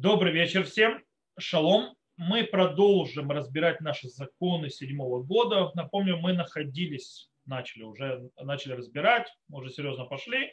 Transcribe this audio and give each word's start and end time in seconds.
Добрый 0.00 0.32
вечер 0.32 0.62
всем. 0.62 1.02
Шалом. 1.40 1.96
Мы 2.16 2.44
продолжим 2.44 3.32
разбирать 3.32 3.80
наши 3.80 4.08
законы 4.08 4.70
седьмого 4.70 5.24
года. 5.24 5.72
Напомню, 5.74 6.18
мы 6.18 6.34
находились, 6.34 7.32
начали 7.46 7.82
уже 7.82 8.30
начали 8.40 8.74
разбирать, 8.74 9.26
мы 9.48 9.58
уже 9.58 9.70
серьезно 9.70 10.04
пошли. 10.04 10.52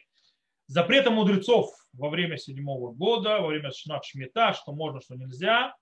Запреты 0.66 1.12
мудрецов 1.12 1.70
во 1.94 2.10
время 2.10 2.38
седьмого 2.38 2.92
года, 2.92 3.40
во 3.40 3.50
время 3.50 3.70
шмита, 3.70 4.54
что 4.54 4.74
можно, 4.74 5.00
что 5.00 5.14
нельзя. 5.14 5.76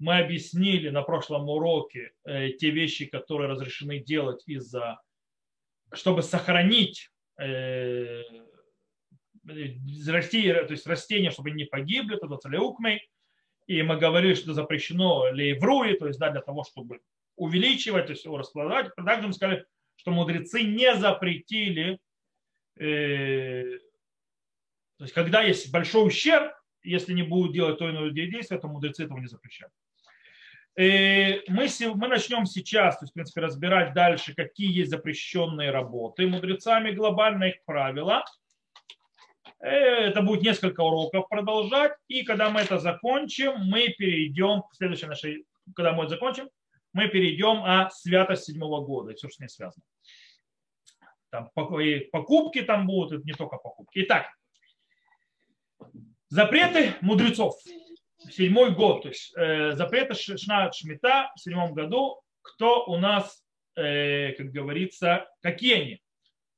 Мы 0.00 0.18
объяснили 0.18 0.88
на 0.88 1.02
прошлом 1.02 1.48
уроке 1.48 2.10
э, 2.24 2.48
те 2.58 2.70
вещи, 2.70 3.06
которые 3.06 3.48
разрешены 3.48 4.00
делать 4.00 4.42
из-за, 4.48 5.00
чтобы 5.92 6.24
сохранить 6.24 7.12
э, 7.38 8.22
растения, 9.46 10.54
то 10.64 10.72
есть 10.72 10.86
растения, 10.86 11.30
чтобы 11.30 11.50
не 11.50 11.64
погибли, 11.64 12.16
это 12.16 12.36
целеукмей. 12.36 13.08
И 13.66 13.82
мы 13.82 13.96
говорили, 13.96 14.34
что 14.34 14.52
запрещено 14.52 15.30
лейвруи, 15.30 15.94
то 15.94 16.06
есть 16.06 16.18
да, 16.18 16.30
для 16.30 16.42
того, 16.42 16.64
чтобы 16.64 17.00
увеличивать, 17.36 18.06
то 18.06 18.12
есть 18.12 18.24
его 18.24 18.36
расплодать. 18.36 18.94
Также 18.94 19.26
мы 19.26 19.32
сказали, 19.32 19.64
что 19.96 20.10
мудрецы 20.10 20.62
не 20.62 20.94
запретили, 20.96 21.98
э, 22.78 23.78
то 24.98 25.04
есть 25.04 25.14
когда 25.14 25.42
есть 25.42 25.72
большой 25.72 26.06
ущерб, 26.06 26.52
если 26.82 27.14
не 27.14 27.22
будут 27.22 27.54
делать 27.54 27.78
то 27.78 27.90
иное 27.90 28.10
действие, 28.10 28.60
то 28.60 28.68
мудрецы 28.68 29.04
этого 29.04 29.18
не 29.18 29.28
запрещают. 29.28 29.72
И 30.76 30.82
э, 30.82 31.42
мы, 31.48 31.66
мы 31.94 32.08
начнем 32.08 32.44
сейчас, 32.44 32.98
то 32.98 33.04
есть, 33.04 33.12
в 33.12 33.14
принципе, 33.14 33.40
разбирать 33.40 33.94
дальше, 33.94 34.34
какие 34.34 34.76
есть 34.76 34.90
запрещенные 34.90 35.70
работы 35.70 36.26
мудрецами, 36.26 36.90
глобально 36.90 37.44
их 37.44 37.64
правила– 37.64 38.24
это 39.64 40.20
будет 40.20 40.42
несколько 40.42 40.82
уроков 40.82 41.28
продолжать. 41.28 41.92
И 42.08 42.22
когда 42.22 42.50
мы 42.50 42.60
это 42.60 42.78
закончим, 42.78 43.54
мы 43.60 43.88
перейдем 43.88 44.62
к 44.62 44.74
следующей 44.74 45.06
нашей, 45.06 45.46
когда 45.74 45.92
мы 45.92 46.04
это 46.04 46.10
закончим, 46.10 46.50
мы 46.92 47.08
перейдем 47.08 47.64
о 47.64 47.88
святость 47.90 48.44
седьмого 48.44 48.84
года 48.84 49.12
и 49.12 49.14
все, 49.14 49.28
что 49.28 49.36
с 49.36 49.40
ней 49.40 49.48
связано. 49.48 49.82
Там 51.30 51.50
покупки 51.54 52.62
там 52.62 52.86
будут, 52.86 53.24
не 53.24 53.32
только 53.32 53.56
покупки. 53.56 54.00
Итак, 54.00 54.26
запреты 56.28 56.94
мудрецов. 57.00 57.54
Седьмой 58.30 58.70
год, 58.70 59.02
то 59.02 59.08
есть 59.08 59.36
э, 59.36 59.72
запреты 59.72 60.14
Шна 60.14 60.72
Шмита 60.72 61.30
в 61.36 61.40
седьмом 61.40 61.74
году. 61.74 62.22
Кто 62.40 62.86
у 62.86 62.96
нас, 62.96 63.44
э, 63.76 64.32
как 64.32 64.46
говорится, 64.46 65.28
какие 65.42 65.74
они? 65.74 66.02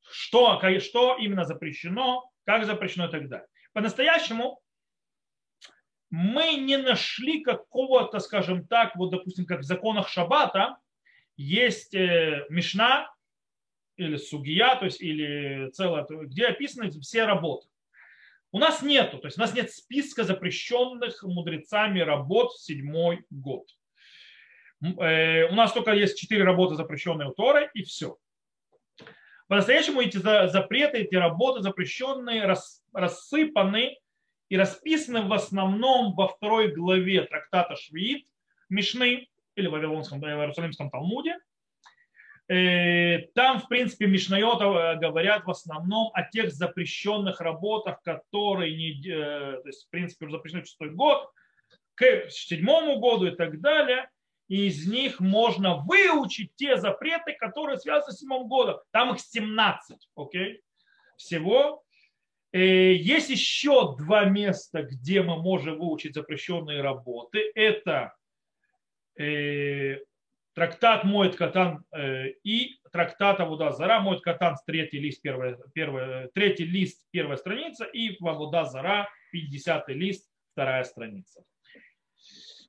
Что, 0.09 0.61
что 0.79 1.17
именно 1.17 1.45
запрещено, 1.45 2.31
как 2.47 2.65
запрещено 2.65 3.09
и 3.09 3.11
так 3.11 3.29
далее. 3.29 3.47
По-настоящему 3.73 4.63
мы 6.09 6.55
не 6.55 6.79
нашли 6.79 7.43
какого-то, 7.43 8.21
скажем 8.21 8.67
так, 8.67 8.97
вот 8.97 9.11
допустим, 9.11 9.45
как 9.45 9.61
в 9.61 9.65
законах 9.65 10.09
Шаббата 10.09 10.79
есть 11.37 11.95
э, 11.95 12.47
Мишна 12.49 13.13
или 13.97 14.17
Сугия, 14.17 14.77
то 14.77 14.85
есть 14.85 15.01
или 15.01 15.71
целое, 15.73 16.07
где 16.09 16.47
описаны 16.47 16.91
все 17.01 17.25
работы. 17.25 17.69
У 18.53 18.59
нас 18.59 18.81
нету, 18.81 19.19
то 19.19 19.27
есть 19.27 19.37
у 19.37 19.41
нас 19.41 19.53
нет 19.53 19.71
списка 19.73 20.23
запрещенных 20.23 21.23
мудрецами 21.25 22.01
работ 22.01 22.53
в 22.53 22.63
седьмой 22.63 23.25
год. 23.29 23.69
Э, 24.83 25.49
у 25.51 25.55
нас 25.55 25.73
только 25.73 25.93
есть 25.93 26.19
четыре 26.19 26.45
работы, 26.45 26.77
запрещенные 26.77 27.29
у 27.29 27.33
Торы, 27.33 27.71
и 27.75 27.83
все. 27.83 28.17
По-настоящему 29.49 30.01
эти 30.01 30.17
запреты, 30.17 30.99
эти 30.99 31.15
работы 31.15 31.63
запрещенные, 31.63 32.53
рассыпаны 32.93 33.99
и 34.49 34.57
расписаны 34.57 35.23
в 35.23 35.33
основном 35.33 36.15
во 36.15 36.29
второй 36.29 36.73
главе 36.73 37.23
трактата 37.23 37.77
Швиит, 37.77 38.27
Мишны 38.69 39.29
или 39.55 39.69
в 39.69 39.73
Вавилонском, 39.73 40.21
в 40.21 40.25
Иерусалимском 40.25 40.91
Талмуде. 40.91 41.39
Э, 42.49 43.23
там, 43.35 43.61
в 43.61 43.69
принципе, 43.69 44.07
Мишнайота 44.07 44.97
говорят 45.01 45.45
в 45.45 45.51
основном 45.51 46.11
о 46.15 46.23
тех 46.23 46.53
запрещенных 46.53 47.41
работах, 47.41 48.03
которые, 48.03 48.77
не, 48.77 49.01
э, 49.09 49.61
то 49.63 49.67
есть, 49.67 49.87
в 49.87 49.91
принципе, 49.91 50.29
запрещены 50.29 50.63
в 50.63 50.67
шестой 50.67 50.91
год, 50.91 51.29
к 51.95 52.29
седьмому 52.29 52.99
году 52.99 53.27
и 53.27 53.31
так 53.31 53.61
далее 53.61 54.09
и 54.49 54.67
из 54.67 54.87
них 54.87 55.21
можно 55.21 55.79
выучить 55.79 56.55
те 56.57 56.77
запреты, 56.77 57.35
которые 57.35 57.79
связаны 57.79 58.13
с 58.13 58.19
седьмым 58.19 58.49
годом. 58.49 58.79
Там 58.93 59.15
их 59.15 59.21
17, 59.21 60.09
окей, 60.15 60.61
всего. 61.17 61.83
И 62.53 62.59
э, 62.59 62.95
есть 62.95 63.31
еще 63.31 63.97
два 63.97 64.25
места, 64.25 64.83
где 64.83 65.23
мы 65.23 65.43
можем 65.43 65.79
выучить 65.79 66.15
запрещенные 66.15 66.81
работы. 66.81 67.51
Это 67.55 68.15
э, 69.19 69.99
трактат 70.55 71.05
Моет 71.05 71.37
Катан 71.37 71.85
э, 71.93 72.31
и 72.45 72.79
трактат 72.93 73.41
Авуда 73.41 73.73
Зара. 73.73 74.01
Моет 74.01 74.23
Катан, 74.23 74.57
третий 74.65 75.01
лист, 75.01 75.23
первая, 75.23 75.59
первая, 75.75 76.29
третий 76.29 76.65
лист, 76.65 77.05
первая 77.11 77.37
страница, 77.37 77.85
и 77.85 78.17
Авуда 78.25 78.65
Зара, 78.65 79.09
50 79.33 79.89
лист, 79.89 80.31
вторая 80.53 80.85
страница. 80.85 81.43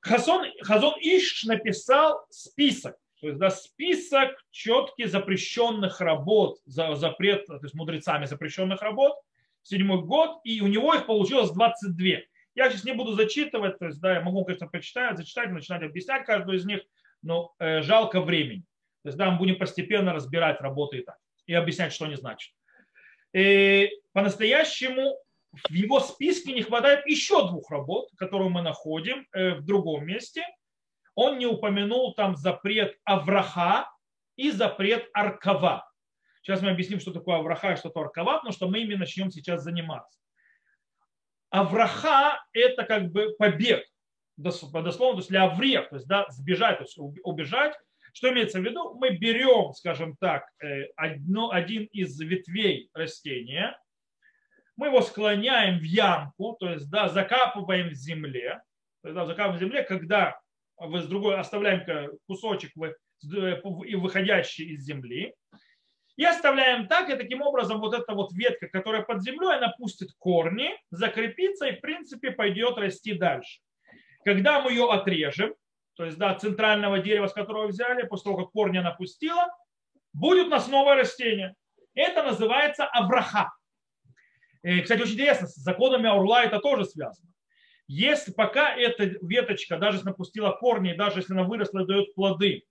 Хазон, 0.00 0.46
Хазон 0.62 0.94
Иш 1.00 1.44
написал 1.44 2.26
список, 2.30 2.96
то 3.20 3.26
есть 3.26 3.38
да, 3.38 3.50
список 3.50 4.30
четких 4.50 5.08
запрещенных 5.08 6.00
работ, 6.00 6.58
за, 6.64 6.94
запрет, 6.94 7.46
то 7.46 7.58
есть 7.62 7.74
мудрецами 7.74 8.26
запрещенных 8.26 8.80
работ, 8.80 9.14
седьмой 9.62 10.02
год, 10.02 10.40
и 10.44 10.60
у 10.60 10.66
него 10.66 10.94
их 10.94 11.06
получилось 11.06 11.50
22. 11.50 12.06
Я 12.54 12.70
сейчас 12.70 12.84
не 12.84 12.92
буду 12.92 13.12
зачитывать, 13.12 13.78
то 13.78 13.86
есть, 13.86 14.00
да, 14.00 14.14
я 14.14 14.20
могу, 14.20 14.44
конечно, 14.44 14.68
почитать, 14.68 15.16
зачитать, 15.16 15.50
начинать 15.50 15.82
объяснять 15.82 16.24
каждую 16.24 16.58
из 16.58 16.64
них, 16.64 16.80
но 17.22 17.54
э, 17.58 17.82
жалко 17.82 18.20
времени. 18.20 18.64
То 19.02 19.08
есть, 19.08 19.18
да, 19.18 19.30
мы 19.30 19.38
будем 19.38 19.58
постепенно 19.58 20.12
разбирать 20.12 20.60
работы 20.60 20.98
и 20.98 21.02
так, 21.02 21.16
и 21.46 21.54
объяснять, 21.54 21.92
что 21.92 22.06
они 22.06 22.16
значат. 22.16 22.52
И 23.32 23.90
по-настоящему 24.12 25.18
в 25.52 25.72
его 25.72 26.00
списке 26.00 26.52
не 26.52 26.62
хватает 26.62 27.06
еще 27.06 27.46
двух 27.48 27.70
работ, 27.70 28.10
которые 28.16 28.50
мы 28.50 28.62
находим 28.62 29.26
э, 29.32 29.54
в 29.54 29.64
другом 29.64 30.06
месте. 30.06 30.44
Он 31.14 31.38
не 31.38 31.46
упомянул 31.46 32.14
там 32.14 32.36
запрет 32.36 32.96
Авраха 33.04 33.90
и 34.36 34.50
запрет 34.50 35.08
Аркава. 35.12 35.90
Сейчас 36.42 36.62
мы 36.62 36.70
объясним, 36.70 37.00
что 37.00 37.12
такое 37.12 37.38
Авраха 37.38 37.72
и 37.72 37.76
что 37.76 37.88
такое 37.88 38.04
Аркава, 38.04 38.36
потому 38.36 38.52
что 38.52 38.68
мы 38.68 38.80
ими 38.80 38.94
начнем 38.94 39.30
сейчас 39.30 39.62
заниматься. 39.62 40.18
Авраха– 41.50 42.44
это 42.52 42.84
как 42.84 43.10
бы 43.10 43.34
побег, 43.38 43.82
дословно, 44.36 44.92
то 44.92 45.16
есть 45.16 45.30
для 45.30 45.44
аврех, 45.44 45.88
то 45.88 45.96
есть 45.96 46.06
да, 46.06 46.26
сбежать, 46.28 46.78
то 46.78 46.84
есть 46.84 46.98
убежать. 47.24 47.74
Что 48.12 48.30
имеется 48.30 48.60
в 48.60 48.64
виду? 48.64 48.94
Мы 48.94 49.16
берем, 49.16 49.72
скажем 49.72 50.16
так, 50.16 50.44
э, 50.62 50.84
одно, 50.96 51.50
один 51.50 51.84
из 51.84 52.20
ветвей 52.20 52.90
растения– 52.92 53.76
мы 54.78 54.86
его 54.86 55.02
склоняем 55.02 55.80
в 55.80 55.82
ямку, 55.82 56.56
то 56.58 56.70
есть 56.70 56.88
да, 56.88 57.08
закапываем 57.08 57.88
в 57.90 57.94
земле, 57.94 58.62
то 59.02 59.08
есть, 59.08 59.16
да, 59.16 59.26
закапываем 59.26 59.56
в 59.56 59.60
земле, 59.60 59.82
когда 59.82 60.40
вы 60.76 61.02
с 61.02 61.06
другой 61.06 61.36
оставляем 61.36 61.84
кусочек 62.28 62.70
и 62.76 63.96
выходящий 63.96 64.72
из 64.72 64.84
земли, 64.84 65.34
и 66.16 66.24
оставляем 66.24 66.86
так, 66.86 67.10
и 67.10 67.16
таким 67.16 67.42
образом 67.42 67.80
вот 67.80 67.92
эта 67.92 68.14
вот 68.14 68.32
ветка, 68.32 68.68
которая 68.68 69.02
под 69.02 69.20
землей, 69.20 69.56
она 69.56 69.74
пустит 69.76 70.10
корни, 70.16 70.70
закрепится 70.90 71.66
и 71.66 71.76
в 71.76 71.80
принципе 71.80 72.30
пойдет 72.30 72.78
расти 72.78 73.14
дальше. 73.14 73.60
Когда 74.24 74.60
мы 74.60 74.70
ее 74.70 74.88
отрежем, 74.88 75.54
то 75.96 76.04
есть 76.04 76.18
да, 76.18 76.34
центрального 76.36 77.00
дерева, 77.00 77.26
с 77.26 77.32
которого 77.32 77.66
взяли, 77.66 78.06
после 78.06 78.30
того, 78.30 78.44
как 78.44 78.52
корни 78.52 78.78
она 78.78 78.92
пустила, 78.92 79.48
будет 80.12 80.46
у 80.46 80.50
нас 80.50 80.68
новое 80.68 80.94
растение. 80.94 81.56
Это 81.94 82.22
называется 82.22 82.84
абраха. 82.86 83.52
И, 84.62 84.80
кстати, 84.80 85.02
очень 85.02 85.14
интересно, 85.14 85.46
с 85.46 85.54
законами 85.54 86.08
Орла 86.08 86.44
это 86.44 86.58
тоже 86.58 86.84
связано. 86.84 87.28
Если 87.86 88.32
пока 88.32 88.74
эта 88.74 89.04
веточка, 89.22 89.78
даже 89.78 89.98
если 89.98 90.08
напустила 90.08 90.50
корни, 90.52 90.92
даже 90.92 91.20
если 91.20 91.32
она 91.32 91.44
выросла 91.44 91.80
и 91.80 91.86
дает 91.86 92.14
плоды, 92.14 92.64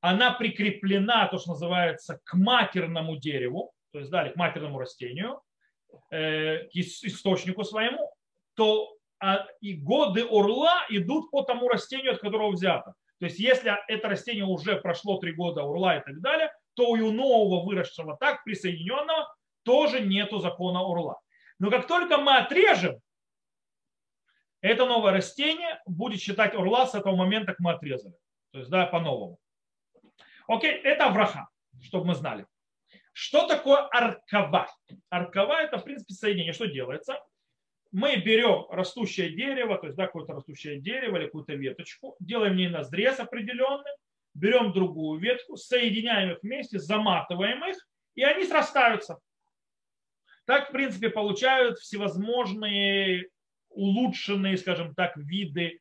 она 0.00 0.32
прикреплена, 0.32 1.28
то, 1.28 1.38
что 1.38 1.50
называется, 1.50 2.20
к 2.24 2.34
матерному 2.34 3.16
дереву, 3.16 3.72
то 3.92 3.98
есть 3.98 4.10
далее 4.10 4.32
к 4.32 4.36
матерному 4.36 4.78
растению, 4.78 5.40
э, 6.10 6.64
к 6.64 6.74
источнику 6.74 7.64
своему, 7.64 8.10
то 8.54 8.96
а, 9.18 9.46
и 9.60 9.74
годы 9.74 10.24
орла 10.24 10.84
идут 10.88 11.30
по 11.30 11.42
тому 11.42 11.68
растению, 11.68 12.12
от 12.12 12.20
которого 12.20 12.52
взято. 12.52 12.94
То 13.18 13.26
есть 13.26 13.38
если 13.38 13.72
это 13.88 14.08
растение 14.08 14.44
уже 14.44 14.76
прошло 14.76 15.18
три 15.18 15.32
года 15.32 15.62
урла 15.62 15.98
и 15.98 16.04
так 16.04 16.20
далее, 16.20 16.50
то 16.74 16.90
у 16.90 17.12
нового 17.12 17.64
выросшего 17.64 18.16
так, 18.18 18.42
присоединенного, 18.44 19.28
тоже 19.62 20.00
нету 20.00 20.38
закона 20.38 20.80
урла. 20.80 21.20
Но 21.60 21.70
как 21.70 21.86
только 21.86 22.18
мы 22.18 22.38
отрежем, 22.38 23.00
это 24.60 24.84
новое 24.86 25.12
растение 25.12 25.80
будет 25.86 26.20
считать 26.20 26.54
урла 26.54 26.86
с 26.86 26.96
этого 26.96 27.14
момента, 27.14 27.52
как 27.52 27.60
мы 27.60 27.72
отрезали. 27.72 28.14
То 28.50 28.58
есть, 28.58 28.70
да, 28.70 28.86
по-новому. 28.86 29.38
Окей, 30.48 30.72
это 30.72 31.06
авраха, 31.06 31.48
чтобы 31.80 32.06
мы 32.06 32.14
знали. 32.16 32.44
Что 33.12 33.46
такое 33.46 33.86
аркава? 33.86 34.68
Аркава 35.08 35.62
это, 35.62 35.78
в 35.78 35.84
принципе, 35.84 36.14
соединение. 36.14 36.52
Что 36.52 36.66
делается? 36.66 37.20
мы 37.92 38.16
берем 38.16 38.66
растущее 38.70 39.30
дерево, 39.30 39.76
то 39.78 39.86
есть 39.86 39.96
да, 39.96 40.06
какое-то 40.06 40.32
растущее 40.34 40.80
дерево 40.80 41.16
или 41.16 41.24
какую-то 41.26 41.54
веточку, 41.54 42.16
делаем 42.20 42.54
в 42.54 42.56
ней 42.56 42.68
назрез 42.68 43.18
определенный, 43.18 43.90
берем 44.34 44.72
другую 44.72 45.20
ветку, 45.20 45.56
соединяем 45.56 46.32
их 46.32 46.38
вместе, 46.42 46.78
заматываем 46.78 47.64
их, 47.68 47.76
и 48.14 48.22
они 48.22 48.44
срастаются. 48.44 49.18
Так, 50.50 50.70
в 50.70 50.72
принципе, 50.72 51.10
получают 51.10 51.78
всевозможные 51.78 53.28
улучшенные, 53.68 54.56
скажем 54.56 54.96
так, 54.96 55.16
виды 55.16 55.80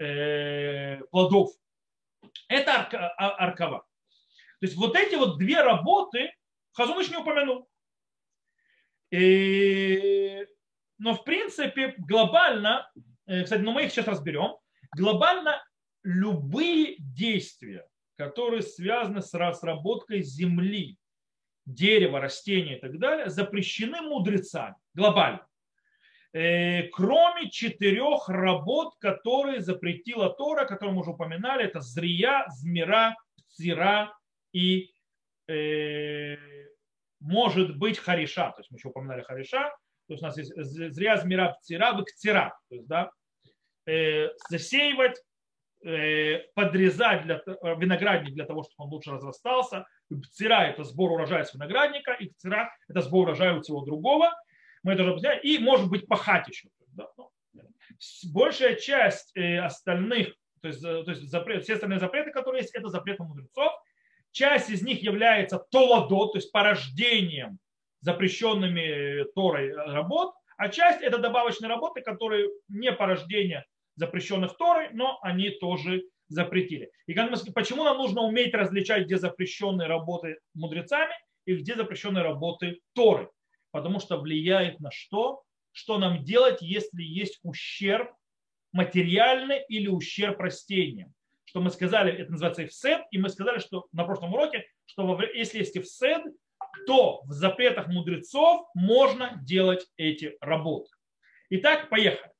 э, 0.00 1.02
плодов. 1.10 1.50
Это 2.48 2.72
арка, 2.76 3.08
а, 3.18 3.28
аркова. 3.44 3.80
То 3.80 4.66
есть 4.66 4.74
вот 4.74 4.96
эти 4.96 5.16
вот 5.16 5.36
две 5.36 5.60
работы 5.60 6.32
Хазуныш 6.72 7.10
не 7.10 7.18
упомянул. 7.18 7.68
И, 9.10 10.46
но 10.96 11.12
в 11.12 11.22
принципе 11.22 11.94
глобально, 11.98 12.90
э, 13.26 13.42
кстати, 13.42 13.60
но 13.60 13.72
мы 13.72 13.84
их 13.84 13.92
сейчас 13.92 14.06
разберем, 14.06 14.56
глобально 14.96 15.62
любые 16.04 16.96
действия, 17.00 17.86
которые 18.16 18.62
связаны 18.62 19.20
с 19.20 19.34
разработкой 19.34 20.22
земли, 20.22 20.96
дерева, 21.66 22.20
растения 22.20 22.78
и 22.78 22.80
так 22.80 22.98
далее, 22.98 23.28
запрещены 23.28 24.00
мудрецами 24.00 24.76
глобально. 24.94 25.46
Э, 26.32 26.88
кроме 26.88 27.50
четырех 27.50 28.28
работ, 28.28 28.96
которые 28.98 29.60
запретила 29.60 30.30
Тора, 30.30 30.64
которые 30.64 30.94
мы 30.94 31.00
уже 31.00 31.10
упоминали, 31.10 31.64
это 31.64 31.80
зрия, 31.80 32.44
змира, 32.48 33.16
цира 33.48 34.16
и 34.52 34.92
э, 35.48 36.36
может 37.20 37.76
быть 37.78 37.98
хариша. 37.98 38.50
То 38.50 38.60
есть 38.60 38.70
мы 38.70 38.78
еще 38.78 38.88
упоминали 38.88 39.22
хариша. 39.22 39.70
То 40.08 40.12
есть 40.12 40.22
у 40.22 40.26
нас 40.26 40.36
есть 40.36 40.52
зря, 40.54 41.16
змира, 41.16 41.56
цира, 41.62 41.92
выкцира. 41.94 42.56
То 42.68 42.74
есть, 42.74 42.86
да, 42.86 43.10
э, 43.86 44.28
засеивать, 44.48 45.20
подрезать 46.54 47.22
для, 47.22 47.36
э, 47.46 47.76
виноградник 47.76 48.34
для 48.34 48.44
того, 48.44 48.64
чтобы 48.64 48.86
он 48.86 48.90
лучше 48.90 49.12
разрастался. 49.12 49.86
Цира– 50.32 50.64
это 50.68 50.84
сбор 50.84 51.12
урожая 51.12 51.44
с 51.44 51.54
виноградника, 51.54 52.12
и 52.12 52.30
цира– 52.36 52.70
это 52.88 53.02
сбор 53.02 53.28
урожая 53.28 53.56
у 53.56 53.60
всего 53.60 53.82
другого 53.82 54.32
мы 54.86 54.92
это 54.92 55.02
уже 55.02 55.40
и 55.40 55.58
может 55.58 55.90
быть 55.90 56.06
пахать 56.06 56.46
еще. 56.46 56.68
Да? 56.92 57.08
Ну, 57.16 57.32
большая 58.32 58.76
часть 58.76 59.36
э, 59.36 59.58
остальных, 59.58 60.28
то 60.62 60.68
есть, 60.68 60.84
э, 60.84 61.02
то 61.02 61.10
есть 61.10 61.28
запрет, 61.28 61.64
все 61.64 61.74
остальные 61.74 61.98
запреты, 61.98 62.30
которые 62.30 62.62
есть, 62.62 62.72
это 62.72 62.88
запреты 62.88 63.24
мудрецов. 63.24 63.72
Часть 64.30 64.70
из 64.70 64.82
них 64.82 65.02
является 65.02 65.58
толадо, 65.58 66.28
то 66.28 66.36
есть 66.36 66.52
порождением 66.52 67.58
запрещенными 68.00 69.24
Торой 69.34 69.74
работ, 69.74 70.34
а 70.56 70.68
часть 70.68 71.02
это 71.02 71.18
добавочные 71.18 71.68
работы, 71.68 72.00
которые 72.00 72.48
не 72.68 72.92
порождение 72.92 73.64
запрещенных 73.96 74.56
Торой, 74.56 74.90
но 74.92 75.18
они 75.22 75.50
тоже 75.50 76.04
запретили. 76.28 76.90
И 77.06 77.14
почему 77.14 77.84
нам 77.84 77.98
нужно 77.98 78.22
уметь 78.22 78.54
различать, 78.54 79.04
где 79.04 79.18
запрещенные 79.18 79.88
работы 79.88 80.38
мудрецами 80.54 81.12
и 81.44 81.56
где 81.56 81.74
запрещенные 81.74 82.22
работы 82.22 82.80
Торы? 82.94 83.30
потому 83.76 84.00
что 84.00 84.18
влияет 84.18 84.80
на 84.80 84.90
что? 84.90 85.42
Что 85.70 85.98
нам 85.98 86.24
делать, 86.24 86.62
если 86.62 87.02
есть 87.02 87.38
ущерб 87.42 88.10
материальный 88.72 89.62
или 89.68 89.86
ущерб 89.86 90.40
растениям. 90.40 91.12
Что 91.44 91.60
мы 91.60 91.68
сказали, 91.68 92.10
это 92.10 92.32
называется 92.32 92.64
эфсед, 92.64 93.02
и 93.10 93.18
мы 93.18 93.28
сказали, 93.28 93.58
что 93.58 93.86
на 93.92 94.04
прошлом 94.04 94.32
уроке, 94.32 94.66
что 94.86 95.20
если 95.34 95.58
есть 95.58 95.76
эфсед, 95.76 96.22
то 96.86 97.20
в 97.24 97.32
запретах 97.32 97.88
мудрецов 97.88 98.66
можно 98.74 99.38
делать 99.44 99.86
эти 99.98 100.36
работы. 100.40 100.90
Итак, 101.50 101.90
поехали. 101.90 102.32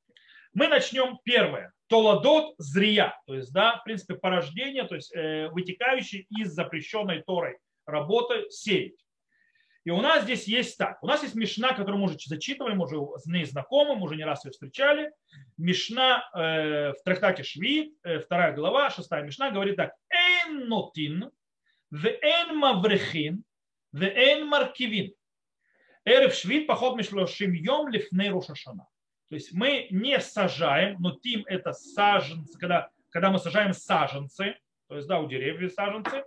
Мы 0.57 0.69
начнем 0.69 1.19
первое. 1.23 1.71
Толадот 1.87 2.55
зрия, 2.57 3.15
то 3.27 3.35
есть, 3.35 3.53
да, 3.53 3.77
в 3.77 3.85
принципе, 3.85 4.15
порождение, 4.15 4.85
то 4.85 4.95
есть 4.95 5.15
э, 5.15 5.51
вытекающий 5.51 6.27
из 6.31 6.51
запрещенной 6.53 7.23
Торой 7.25 7.59
работы 7.85 8.47
сеять. 8.49 8.97
И 9.85 9.91
у 9.91 10.01
нас 10.01 10.25
здесь 10.25 10.49
есть 10.49 10.79
так. 10.79 10.97
У 11.03 11.07
нас 11.07 11.23
есть 11.23 11.35
Мишна, 11.35 11.75
которую 11.75 11.99
мы 11.99 12.05
уже 12.07 12.17
зачитывали, 12.25 12.73
мы 12.73 12.87
уже 12.87 12.97
с 13.21 13.27
ней 13.27 13.45
знакомы, 13.45 13.97
мы 13.97 14.05
уже 14.05 14.17
не 14.17 14.25
раз 14.25 14.47
ее 14.47 14.51
встречали. 14.51 15.13
Мишна 15.59 16.27
э, 16.35 16.93
в 16.93 17.03
трактате 17.05 17.43
Шви, 17.43 17.95
э, 18.03 18.21
вторая 18.21 18.55
глава, 18.55 18.89
шестая 18.89 19.25
Мишна, 19.25 19.51
говорит 19.51 19.77
так. 19.77 19.93
Эйн 20.09 20.69
нотин, 20.69 21.31
в 21.91 22.07
эйн 22.07 22.57
маврехин, 22.57 23.45
в 23.93 24.03
эйн 24.03 24.47
маркивин. 24.47 25.13
Эрев 26.07 26.33
швид 26.33 26.67
поход 26.67 26.97
мишлошим 26.97 27.53
йом 27.53 27.89
лифней 27.89 28.31
рошашана. 28.31 28.87
То 29.29 29.35
есть 29.35 29.53
мы 29.53 29.89
не 29.91 30.21
сажаем, 30.21 30.97
но 31.01 31.13
тим 31.13 31.45
это 31.47 31.73
саженцы, 31.73 32.59
когда, 32.59 32.91
когда 33.11 33.31
мы 33.31 33.39
сажаем 33.39 33.73
саженцы, 33.73 34.57
то 34.89 34.97
есть 34.97 35.09
да, 35.09 35.19
у 35.19 35.29
деревьев 35.29 35.73
саженцы, 35.73 36.25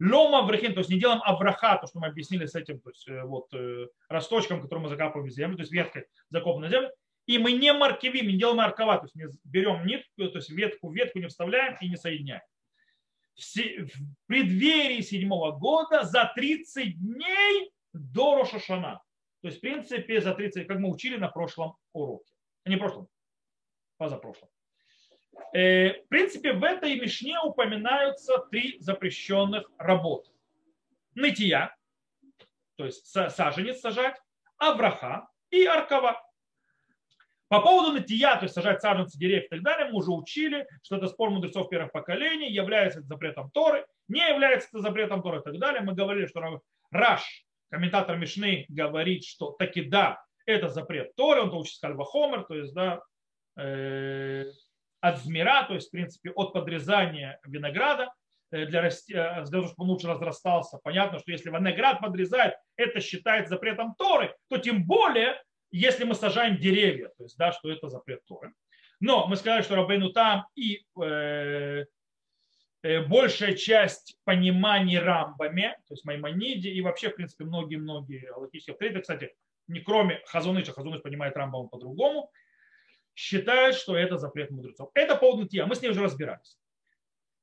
Лома 0.00 0.40
аврахин, 0.40 0.74
то 0.74 0.80
есть 0.80 0.90
не 0.90 0.98
делаем 0.98 1.20
авраха, 1.24 1.78
то, 1.78 1.86
что 1.86 2.00
мы 2.00 2.08
объяснили 2.08 2.46
с 2.46 2.54
этим, 2.54 2.80
то 2.80 2.90
есть 2.90 3.06
э, 3.08 3.22
вот 3.22 3.46
э, 3.54 3.86
росточком, 4.08 4.60
который 4.60 4.80
мы 4.80 4.88
закапываем 4.88 5.28
в 5.28 5.32
землю, 5.32 5.56
то 5.56 5.62
есть 5.62 5.72
веткой 5.72 6.06
закопанной 6.30 6.68
землю. 6.68 6.90
И 7.26 7.38
мы 7.38 7.52
не 7.52 7.72
маркивим, 7.72 8.26
не 8.26 8.36
делаем 8.36 8.60
аркова, 8.60 8.98
то 8.98 9.04
есть 9.04 9.14
не 9.14 9.26
берем 9.44 9.86
нитку, 9.86 10.28
то 10.28 10.38
есть 10.38 10.50
ветку 10.50 10.90
ветку 10.90 11.20
не 11.20 11.28
вставляем 11.28 11.76
и 11.80 11.88
не 11.88 11.96
соединяем. 11.96 12.42
В 13.36 13.88
преддверии 14.26 15.00
седьмого 15.00 15.52
года 15.52 16.02
за 16.02 16.30
30 16.34 16.98
дней 16.98 17.70
до 17.92 18.36
Рошашана. 18.36 19.00
То 19.44 19.48
есть, 19.48 19.58
в 19.58 19.60
принципе, 19.60 20.22
за 20.22 20.32
30, 20.32 20.66
как 20.66 20.78
мы 20.78 20.90
учили 20.90 21.18
на 21.18 21.28
прошлом 21.28 21.76
уроке. 21.92 22.32
Не 22.64 22.78
прошлом, 22.78 23.08
позапрошлом. 23.98 24.48
Э, 25.52 26.00
в 26.02 26.08
принципе, 26.08 26.54
в 26.54 26.64
этой 26.64 26.98
мишне 26.98 27.38
упоминаются 27.38 28.38
три 28.50 28.78
запрещенных 28.80 29.70
работы. 29.76 30.30
Нытья, 31.14 31.76
то 32.76 32.86
есть 32.86 33.04
саженец 33.04 33.80
сажать, 33.80 34.16
авраха 34.56 35.28
и 35.50 35.66
аркова. 35.66 36.26
По 37.48 37.60
поводу 37.60 37.92
нытья, 37.92 38.36
то 38.36 38.44
есть 38.44 38.54
сажать 38.54 38.80
саженцы, 38.80 39.18
деревьев 39.18 39.44
и 39.44 39.48
так 39.48 39.62
далее, 39.62 39.90
мы 39.90 39.98
уже 39.98 40.10
учили, 40.10 40.66
что 40.82 40.96
это 40.96 41.08
спор 41.08 41.28
мудрецов 41.28 41.68
первых 41.68 41.92
поколений, 41.92 42.50
является 42.50 43.02
запретом 43.02 43.50
Торы, 43.50 43.86
не 44.08 44.26
является 44.26 44.68
это 44.72 44.78
запретом 44.78 45.20
Торы 45.20 45.40
и 45.40 45.42
так 45.42 45.58
далее. 45.58 45.82
Мы 45.82 45.92
говорили, 45.92 46.24
что 46.24 46.62
Раш, 46.90 47.43
комментатор 47.74 48.16
Мишны, 48.16 48.66
говорит, 48.68 49.24
что 49.24 49.50
таки 49.50 49.82
да, 49.82 50.22
это 50.46 50.68
запрет 50.68 51.14
Торы, 51.16 51.42
он 51.42 51.50
то 51.50 51.58
учит 51.58 51.80
Кальвахомер, 51.80 52.44
то 52.44 52.54
есть 52.54 52.72
да, 52.72 53.02
э, 53.58 54.44
от 55.00 55.18
змира, 55.18 55.64
то 55.64 55.74
есть, 55.74 55.88
в 55.88 55.90
принципе, 55.90 56.30
от 56.30 56.52
подрезания 56.52 57.40
винограда, 57.44 58.12
э, 58.52 58.66
для, 58.66 58.80
расти, 58.80 59.12
э, 59.12 59.42
для 59.42 59.50
того, 59.50 59.66
чтобы 59.66 59.82
он 59.82 59.90
лучше 59.90 60.06
разрастался. 60.06 60.78
Понятно, 60.84 61.18
что 61.18 61.32
если 61.32 61.50
виноград 61.50 62.00
подрезает, 62.00 62.54
это 62.76 63.00
считается 63.00 63.54
запретом 63.54 63.96
Торы, 63.98 64.32
то 64.48 64.58
тем 64.58 64.86
более, 64.86 65.42
если 65.72 66.04
мы 66.04 66.14
сажаем 66.14 66.58
деревья, 66.58 67.08
то 67.18 67.24
есть, 67.24 67.36
да, 67.36 67.50
что 67.50 67.72
это 67.72 67.88
запрет 67.88 68.20
Торы. 68.26 68.52
Но 69.00 69.26
мы 69.26 69.34
сказали, 69.34 69.62
что 69.62 69.74
Рабейну 69.74 70.10
там 70.10 70.46
и 70.54 70.84
э, 70.96 71.02
э, 71.02 71.84
большая 73.08 73.54
часть 73.54 74.16
пониманий 74.24 74.98
рамбами, 74.98 75.76
то 75.88 75.94
есть 75.94 76.04
Маймониде 76.04 76.70
и 76.70 76.80
вообще, 76.80 77.10
в 77.10 77.16
принципе, 77.16 77.44
многие-многие 77.44 78.26
галактические 78.26 78.74
авторитеты, 78.74 79.00
кстати, 79.00 79.34
не 79.68 79.80
кроме 79.80 80.20
Хазуныча, 80.26 80.72
Хазуныч 80.72 81.02
понимает 81.02 81.36
Рамбам 81.36 81.68
по-другому, 81.68 82.30
считают, 83.14 83.76
что 83.76 83.96
это 83.96 84.18
запрет 84.18 84.50
мудрецов. 84.50 84.90
Это 84.94 85.14
по 85.14 85.20
поводу 85.20 85.48
Тия, 85.48 85.66
мы 85.66 85.74
с 85.74 85.82
ней 85.82 85.88
уже 85.88 86.02
разбирались. 86.02 86.58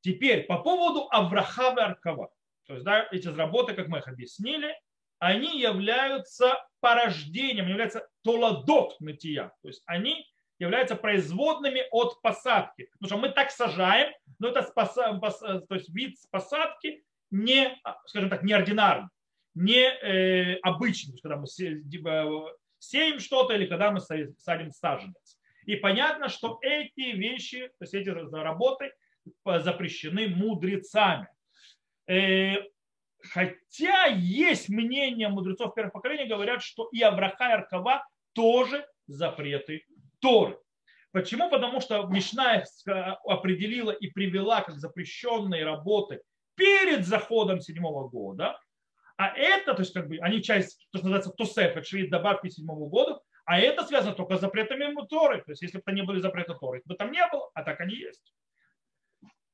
Теперь 0.02 0.44
по 0.44 0.60
поводу 0.60 1.08
Авраха 1.12 1.74
и 1.76 1.80
Аркава. 1.80 2.32
То 2.68 2.74
есть 2.74 2.86
да, 2.86 3.08
эти 3.12 3.28
работы, 3.28 3.74
как 3.74 3.88
мы 3.88 4.00
их 4.00 4.08
объяснили, 4.08 4.76
они 5.20 5.60
являются 5.60 6.58
порождением, 6.80 7.68
являются 7.68 8.08
толадот 8.24 9.00
нытия. 9.00 9.54
То 9.62 9.68
есть 9.68 9.84
они 9.86 10.31
являются 10.62 10.96
производными 10.96 11.84
от 11.92 12.22
посадки. 12.22 12.88
Потому 13.00 13.08
что 13.08 13.18
мы 13.18 13.34
так 13.34 13.52
сажаем, 13.52 14.14
но 14.40 14.50
это 14.50 14.62
спаса, 14.62 15.20
то 15.68 15.76
есть 15.76 15.90
вид 15.90 16.18
посадки 16.30 17.04
не, 17.32 17.76
скажем 18.06 18.30
так, 18.30 18.44
неординарный, 18.44 19.10
не 19.56 19.82
э, 19.82 20.58
обычный, 20.62 21.20
когда 21.20 21.38
мы 21.38 21.48
сеем 21.48 23.20
что-то 23.20 23.56
или 23.56 23.66
когда 23.66 23.92
мы 23.92 24.00
садим 24.02 24.72
саженец. 24.72 25.40
И 25.66 25.76
понятно, 25.76 26.30
что 26.30 26.60
эти 26.62 27.12
вещи, 27.12 27.68
то 27.80 27.84
есть 27.86 27.94
эти 27.94 28.10
работы 28.10 28.92
запрещены 29.46 30.28
мудрецами. 30.28 31.28
Э, 32.08 32.56
хотя 33.24 34.06
есть 34.06 34.70
мнение 34.70 35.30
мудрецов 35.30 35.74
первого 35.74 35.92
поколения, 35.92 36.26
говорят, 36.26 36.62
что 36.62 36.88
и 36.92 37.02
Авраха 37.02 37.50
и 37.50 37.54
Аркава 37.54 38.06
тоже 38.34 38.86
запреты 39.08 39.86
Торы. 40.22 40.58
Почему? 41.12 41.50
Потому 41.50 41.82
что 41.82 42.04
Мишна 42.04 42.64
определила 43.26 43.92
и 43.92 44.08
привела 44.08 44.62
как 44.62 44.76
запрещенные 44.76 45.66
работы 45.66 46.22
перед 46.56 47.06
заходом 47.06 47.60
седьмого 47.60 48.08
года, 48.08 48.58
а 49.18 49.36
это, 49.36 49.76
то 49.76 49.82
есть 49.82 49.94
как 49.94 50.08
бы 50.08 50.18
они 50.18 50.42
часть, 50.42 50.88
то, 50.92 50.98
что 50.98 51.08
называется 51.08 51.32
тосеф, 51.32 51.78
это 51.78 51.84
швид 51.84 52.10
добавки 52.10 52.50
седьмого 52.50 52.90
года, 52.90 53.20
А 53.46 53.60
это 53.60 53.86
связано 53.86 54.16
только 54.16 54.38
с 54.38 54.42
запретами 54.42 54.96
Торы. 55.08 55.44
То 55.44 55.52
есть, 55.52 55.62
если 55.62 55.78
бы 55.78 55.84
это 55.86 55.92
не 55.92 56.04
были 56.04 56.20
запреты 56.20 56.56
Торы, 56.56 56.82
бы 56.86 56.96
там 56.96 57.12
не 57.12 57.28
было, 57.28 57.50
а 57.54 57.64
так 57.64 57.82
они 57.82 57.96
есть. 57.96 58.34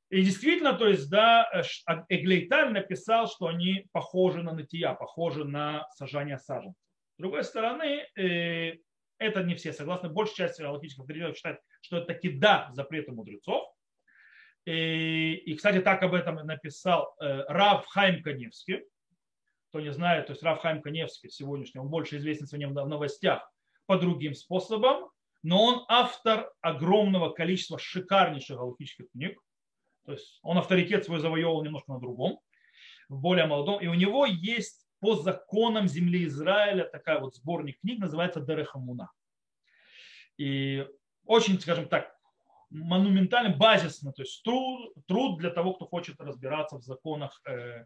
И 0.09 0.21
действительно, 0.21 0.73
то 0.73 0.87
есть, 0.87 1.09
да, 1.09 1.49
а, 1.85 2.05
Эглейталь 2.07 2.71
написал, 2.71 3.27
что 3.27 3.47
они 3.47 3.87
похожи 3.91 4.41
на 4.41 4.53
нытья, 4.53 4.93
похожи 4.93 5.43
на 5.43 5.85
сажание 5.91 6.37
саженцев. 6.37 6.79
С 7.17 7.21
другой 7.21 7.43
стороны, 7.43 8.07
э, 8.15 8.75
это 9.19 9.43
не 9.43 9.55
все 9.55 9.73
согласны. 9.73 10.09
Большая 10.09 10.47
часть 10.47 10.59
логических 10.59 11.01
авторитетов 11.01 11.35
считает, 11.35 11.59
что 11.81 11.97
это 11.97 12.07
таки 12.07 12.29
да 12.29 12.69
запреты 12.73 13.11
мудрецов. 13.11 13.67
И, 14.65 15.33
и, 15.33 15.55
кстати, 15.55 15.79
так 15.79 16.03
об 16.03 16.13
этом 16.13 16.35
написал 16.35 17.15
э, 17.21 17.43
Рав 17.47 17.85
Хайм 17.87 18.21
Каневский. 18.21 18.83
Кто 19.69 19.79
не 19.79 19.91
знает, 19.93 20.27
то 20.27 20.33
есть 20.33 20.43
Рав 20.43 20.59
Хайм 20.59 20.81
Каневский 20.81 21.29
сегодняшний, 21.29 21.79
он 21.79 21.89
больше 21.89 22.17
известен 22.17 22.47
сегодня 22.47 22.69
в 22.69 22.87
новостях 22.87 23.49
по 23.85 23.97
другим 23.97 24.33
способам, 24.33 25.09
но 25.43 25.63
он 25.63 25.85
автор 25.87 26.51
огромного 26.61 27.29
количества 27.29 27.79
шикарнейших 27.79 28.57
галактических 28.57 29.11
книг. 29.11 29.39
То 30.05 30.13
есть 30.13 30.39
он 30.41 30.57
авторитет 30.57 31.05
свой 31.05 31.19
завоевал 31.19 31.63
немножко 31.63 31.93
на 31.93 31.99
другом, 31.99 32.39
в 33.09 33.19
более 33.19 33.45
молодом. 33.45 33.81
И 33.81 33.87
у 33.87 33.93
него 33.93 34.25
есть 34.25 34.86
по 34.99 35.15
законам 35.15 35.87
земли 35.87 36.25
Израиля 36.25 36.85
такая 36.85 37.19
вот 37.19 37.35
сборник 37.35 37.79
книг, 37.81 37.99
называется 37.99 38.41
Дерехамуна. 38.41 39.11
И 40.37 40.87
очень, 41.25 41.59
скажем 41.59 41.87
так, 41.87 42.15
монументально, 42.69 43.55
базисно, 43.55 44.11
то 44.11 44.21
есть 44.21 44.43
труд, 44.43 44.93
труд 45.07 45.39
для 45.39 45.49
того, 45.49 45.73
кто 45.73 45.87
хочет 45.87 46.19
разбираться 46.19 46.77
в 46.77 46.83
законах 46.83 47.41
э, 47.47 47.85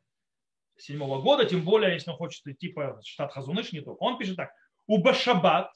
седьмого 0.78 1.22
года, 1.22 1.46
тем 1.46 1.64
более, 1.64 1.94
если 1.94 2.12
он 2.12 2.18
хочет 2.18 2.46
идти 2.48 2.70
по 2.70 3.00
штат 3.04 3.32
Хазуныш, 3.32 3.72
не 3.74 3.82
только. 3.82 4.02
Он 4.02 4.18
пишет 4.18 4.38
так. 4.38 4.52
У 4.88 4.98
Башабат 4.98 5.72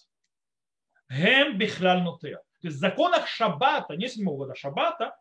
гем 1.09 1.57
бихляль 1.57 2.03
То 2.03 2.27
есть 2.61 2.77
в 2.77 2.79
законах 2.79 3.27
Шаббата, 3.27 3.95
не 3.95 4.07
седьмого 4.07 4.37
года 4.37 4.55
Шаббата, 4.55 5.15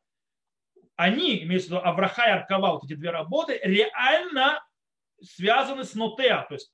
они, 0.97 1.43
имеется 1.43 1.69
в 1.69 1.71
виду 1.73 1.83
Авраха 1.85 2.27
и 2.27 2.31
Аркава, 2.31 2.73
вот 2.73 2.85
эти 2.85 2.95
две 2.95 3.11
работы, 3.11 3.59
реально 3.63 4.65
связаны 5.23 5.85
с 5.85 5.95
нотеа, 5.95 6.47
то 6.49 6.55
есть 6.55 6.71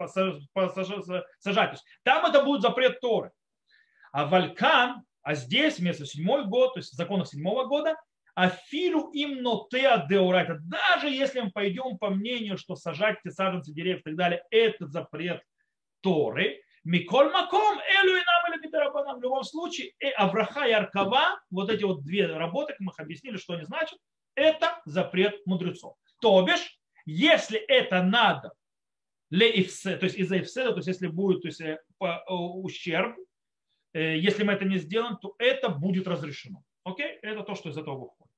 сажать. 1.39 1.83
Там 2.03 2.27
это 2.27 2.43
будет 2.43 2.63
запрет 2.63 3.01
Торы. 3.01 3.33
А 4.13 4.27
Валькан, 4.27 5.03
а 5.23 5.35
здесь 5.35 5.79
вместо 5.79 6.07
седьмой 6.07 6.47
год, 6.47 6.75
то 6.75 6.81
есть 6.81 6.93
законов 6.93 7.29
седьмого 7.29 7.67
года, 7.67 7.97
афилу 8.35 9.11
им 9.11 9.43
нотеа 9.43 10.07
деурайта. 10.09 10.59
Даже 10.61 11.09
если 11.09 11.41
мы 11.41 11.51
пойдем 11.51 11.99
по 11.99 12.11
мнению, 12.11 12.57
что 12.57 12.77
сажать 12.77 13.19
те 13.23 13.31
саженцы 13.31 13.73
деревьев 13.73 14.01
и 14.01 14.05
так 14.05 14.17
далее, 14.17 14.45
это 14.51 14.87
запрет 14.87 15.43
Торы, 16.01 16.63
Миколь 16.85 17.31
Маком, 17.31 17.79
Элю 17.79 18.17
и 18.17 18.25
нам 18.25 18.55
или 18.55 19.19
В 19.19 19.23
любом 19.23 19.45
случае, 19.45 19.93
э, 20.01 20.11
Авраха 20.11 20.67
и 20.67 20.73
Аркава, 20.73 21.39
вот 21.51 21.71
эти 21.71 21.85
вот 21.85 22.03
две 22.03 22.27
работы, 22.27 22.73
как 22.73 22.81
мы 22.81 22.93
их 22.93 22.99
объяснили, 22.99 23.37
что 23.37 23.55
они 23.55 23.65
значат, 23.65 23.99
это 24.35 24.81
запрет 24.87 25.47
мудрецов. 25.47 25.97
То 26.21 26.43
бишь, 26.43 26.80
если 27.07 27.59
это 27.59 28.03
надо, 28.03 28.53
то 29.31 29.37
есть 29.37 30.17
из-за 30.17 30.39
ифседа, 30.41 30.73
то 30.73 30.79
есть 30.79 30.89
если 30.89 31.07
будет 31.07 31.43
то 31.43 31.49
есть, 31.49 31.61
э, 31.61 31.79
ущерб, 32.29 33.17
э, 33.93 34.19
если 34.19 34.43
мы 34.43 34.55
это 34.55 34.65
не 34.65 34.79
сделаем, 34.79 35.17
то 35.19 35.35
это 35.39 35.69
будет 35.69 36.09
разрешено. 36.09 36.63
Окей? 36.85 37.19
Это 37.23 37.43
то, 37.43 37.55
что 37.55 37.71
из 37.71 37.79
этого 37.79 37.99
выходит. 37.99 38.33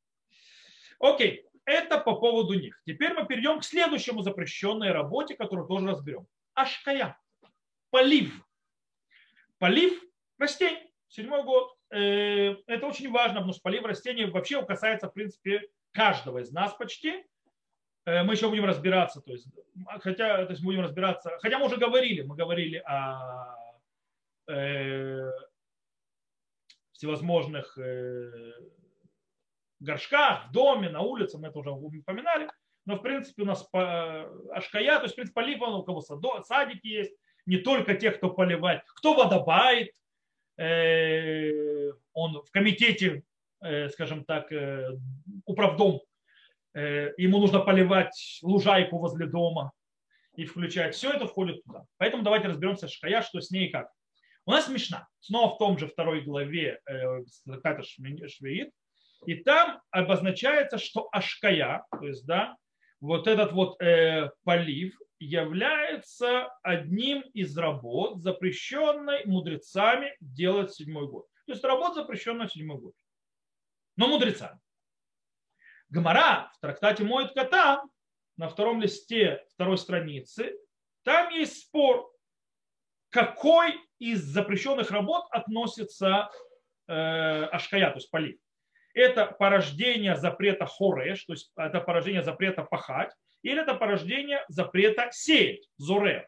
Окей. 0.99 1.47
Это 1.65 1.99
по 1.99 2.17
поводу 2.17 2.55
них. 2.55 2.81
Теперь 2.85 3.15
мы 3.15 3.25
перейдем 3.25 3.61
к 3.61 3.65
следующему 3.65 4.23
запрещенной 4.23 4.91
работе, 4.91 5.37
которую 5.37 5.69
тоже 5.69 5.87
разберем. 5.87 6.27
Ашкая. 6.55 7.19
Полив. 7.91 8.45
Полив 9.59 10.03
растений. 10.39 10.93
Седьмой 11.09 11.45
год. 11.45 11.77
Э, 11.91 12.57
это 12.67 12.87
очень 12.87 13.11
важно, 13.11 13.37
потому 13.37 13.53
что 13.53 13.63
полив 13.63 13.85
растений 13.85 14.25
вообще 14.25 14.65
касается, 14.65 15.09
в 15.09 15.15
принципе, 15.15 15.63
каждого 15.93 16.39
из 16.39 16.51
нас 16.51 16.75
почти. 16.75 17.25
Э, 18.05 18.23
мы 18.25 18.35
еще 18.35 18.49
будем 18.49 18.65
разбираться, 18.65 19.21
то 19.21 19.33
есть, 19.33 19.47
хотя, 20.01 20.45
то 20.45 20.51
есть 20.51 20.63
будем 20.63 20.81
разбираться, 20.81 21.39
хотя 21.41 21.59
мы 21.59 21.67
уже 21.67 21.77
говорили, 21.77 22.23
мы 22.23 22.35
говорили 22.35 22.83
о 22.85 23.57
э, 24.49 25.31
всевозможных 26.93 27.79
э, 27.79 28.53
горшках, 29.79 30.49
в 30.49 30.53
доме, 30.53 30.89
на 30.89 31.01
улице, 31.01 31.39
мы 31.39 31.49
это 31.49 31.61
уже 31.61 31.71
упоминали, 31.71 32.49
но 32.87 32.97
в 32.97 33.03
принципе 33.03 33.43
у 33.43 33.47
нас 33.47 33.63
по, 33.63 34.23
ашкая, 34.53 34.99
то 34.99 35.05
есть 35.05 35.15
в 35.15 35.17
принципе 35.17 35.35
полив, 35.35 35.63
у 35.63 35.85
кого 35.85 36.01
садо, 36.01 36.43
садики 36.43 36.89
есть, 36.89 37.15
не 37.47 37.59
только 37.59 37.95
тех, 37.95 38.17
кто 38.17 38.31
поливает, 38.31 38.83
кто 38.97 39.15
водобает, 39.15 39.93
э, 40.57 41.93
он 42.13 42.43
в 42.43 42.51
комитете, 42.51 43.23
э, 43.61 43.89
скажем 43.91 44.25
так, 44.25 44.51
э, 44.51 44.91
управдом 45.45 46.01
ему 46.75 47.39
нужно 47.39 47.61
поливать 47.61 48.39
лужайку 48.43 48.99
возле 48.99 49.27
дома 49.27 49.73
и 50.37 50.45
включать. 50.45 50.95
Все 50.95 51.13
это 51.13 51.27
входит 51.27 51.63
туда. 51.65 51.85
Поэтому 51.99 52.23
давайте 52.23 52.49
разберемся 52.49 52.89
шкая, 52.89 53.23
что 53.23 53.41
с 53.41 53.51
ней 53.51 53.69
и 53.69 53.71
как. 53.71 53.91
У 54.45 54.51
нас 54.51 54.69
Мишна, 54.69 55.07
снова 55.21 55.55
в 55.55 55.59
том 55.59 55.79
же 55.79 55.87
второй 55.87 56.23
главе 56.23 56.81
э, 56.87 58.29
Швеит, 58.29 58.71
и 59.27 59.35
там 59.37 59.81
обозначается, 59.91 60.79
что 60.79 61.09
Ашкая, 61.13 61.85
то 61.93 62.07
есть, 62.07 62.27
да, 62.27 62.57
вот 63.01 63.29
этот 63.29 63.53
вот 63.53 63.81
э, 63.81 64.31
полив 64.43 64.99
является 65.21 66.49
одним 66.63 67.21
из 67.33 67.57
работ, 67.57 68.21
запрещенной 68.21 69.25
мудрецами 69.25 70.17
делать 70.21 70.73
седьмой 70.75 71.07
год. 71.07 71.27
То 71.47 71.53
есть 71.53 71.63
работа 71.63 72.03
запрещенная 72.03 72.49
седьмой 72.49 72.79
год. 72.79 72.95
Но 73.97 74.09
мудрецами. 74.09 74.59
Гмара 75.93 76.51
в 76.55 76.61
трактате 76.61 77.05
Моет 77.05 77.35
Кота 77.35 77.83
на 78.39 78.49
втором 78.49 78.81
листе 78.81 79.45
второй 79.53 79.77
страницы, 79.77 80.57
там 81.05 81.31
есть 81.35 81.65
спор, 81.65 82.11
какой 83.11 83.79
из 83.99 84.23
запрещенных 84.23 84.91
работ 84.91 85.27
относится 85.31 86.31
э, 86.89 86.93
ашкая, 86.95 87.91
то 87.91 87.97
есть 87.97 88.11
полив. 88.11 88.39
Это 88.95 89.27
порождение 89.27 90.17
запрета 90.17 90.65
хореш, 90.65 91.25
то 91.27 91.35
есть 91.35 91.53
это 91.57 91.81
порождение 91.81 92.23
запрета 92.23 92.63
пахать, 92.63 93.13
или 93.43 93.61
это 93.61 93.75
порождение 93.75 94.47
запрета 94.49 95.11
сеять, 95.13 95.69
зоре. 95.77 96.27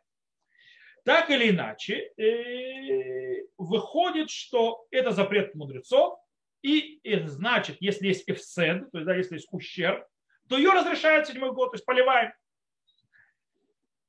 Так 1.06 1.30
или 1.30 1.48
иначе, 1.50 2.12
э, 2.18 3.46
выходит, 3.56 4.28
что 4.28 4.86
это 4.90 5.12
запрет 5.12 5.54
мудрецов, 5.54 6.18
и, 6.64 6.98
и 7.02 7.26
значит, 7.26 7.76
если 7.80 8.06
есть 8.06 8.24
эфсед, 8.26 8.90
то 8.90 8.98
есть 8.98 9.06
да, 9.06 9.14
если 9.14 9.34
есть 9.34 9.48
ущерб, 9.50 10.02
то 10.48 10.56
ее 10.56 10.72
разрешают 10.72 11.26
седьмой 11.26 11.52
год, 11.52 11.72
то 11.72 11.74
есть 11.74 11.84
поливаем. 11.84 12.32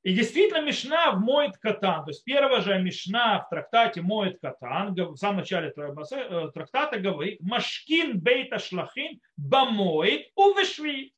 И 0.02 0.14
действительно 0.14 0.62
Мишна 0.62 1.12
моет 1.12 1.58
катан, 1.58 2.04
то 2.04 2.10
есть 2.10 2.24
первая 2.24 2.62
же 2.62 2.80
Мишна 2.80 3.40
в 3.40 3.50
трактате 3.50 4.00
моет 4.00 4.40
катан, 4.40 4.94
в 4.94 5.16
самом 5.16 5.38
начале 5.38 5.70
э, 5.76 6.48
трактата 6.54 6.98
говорит, 6.98 7.42
машкин 7.42 8.20
бейта 8.20 8.58
шлахин 8.58 9.20
бамоет 9.36 10.30
увешви. 10.34 11.12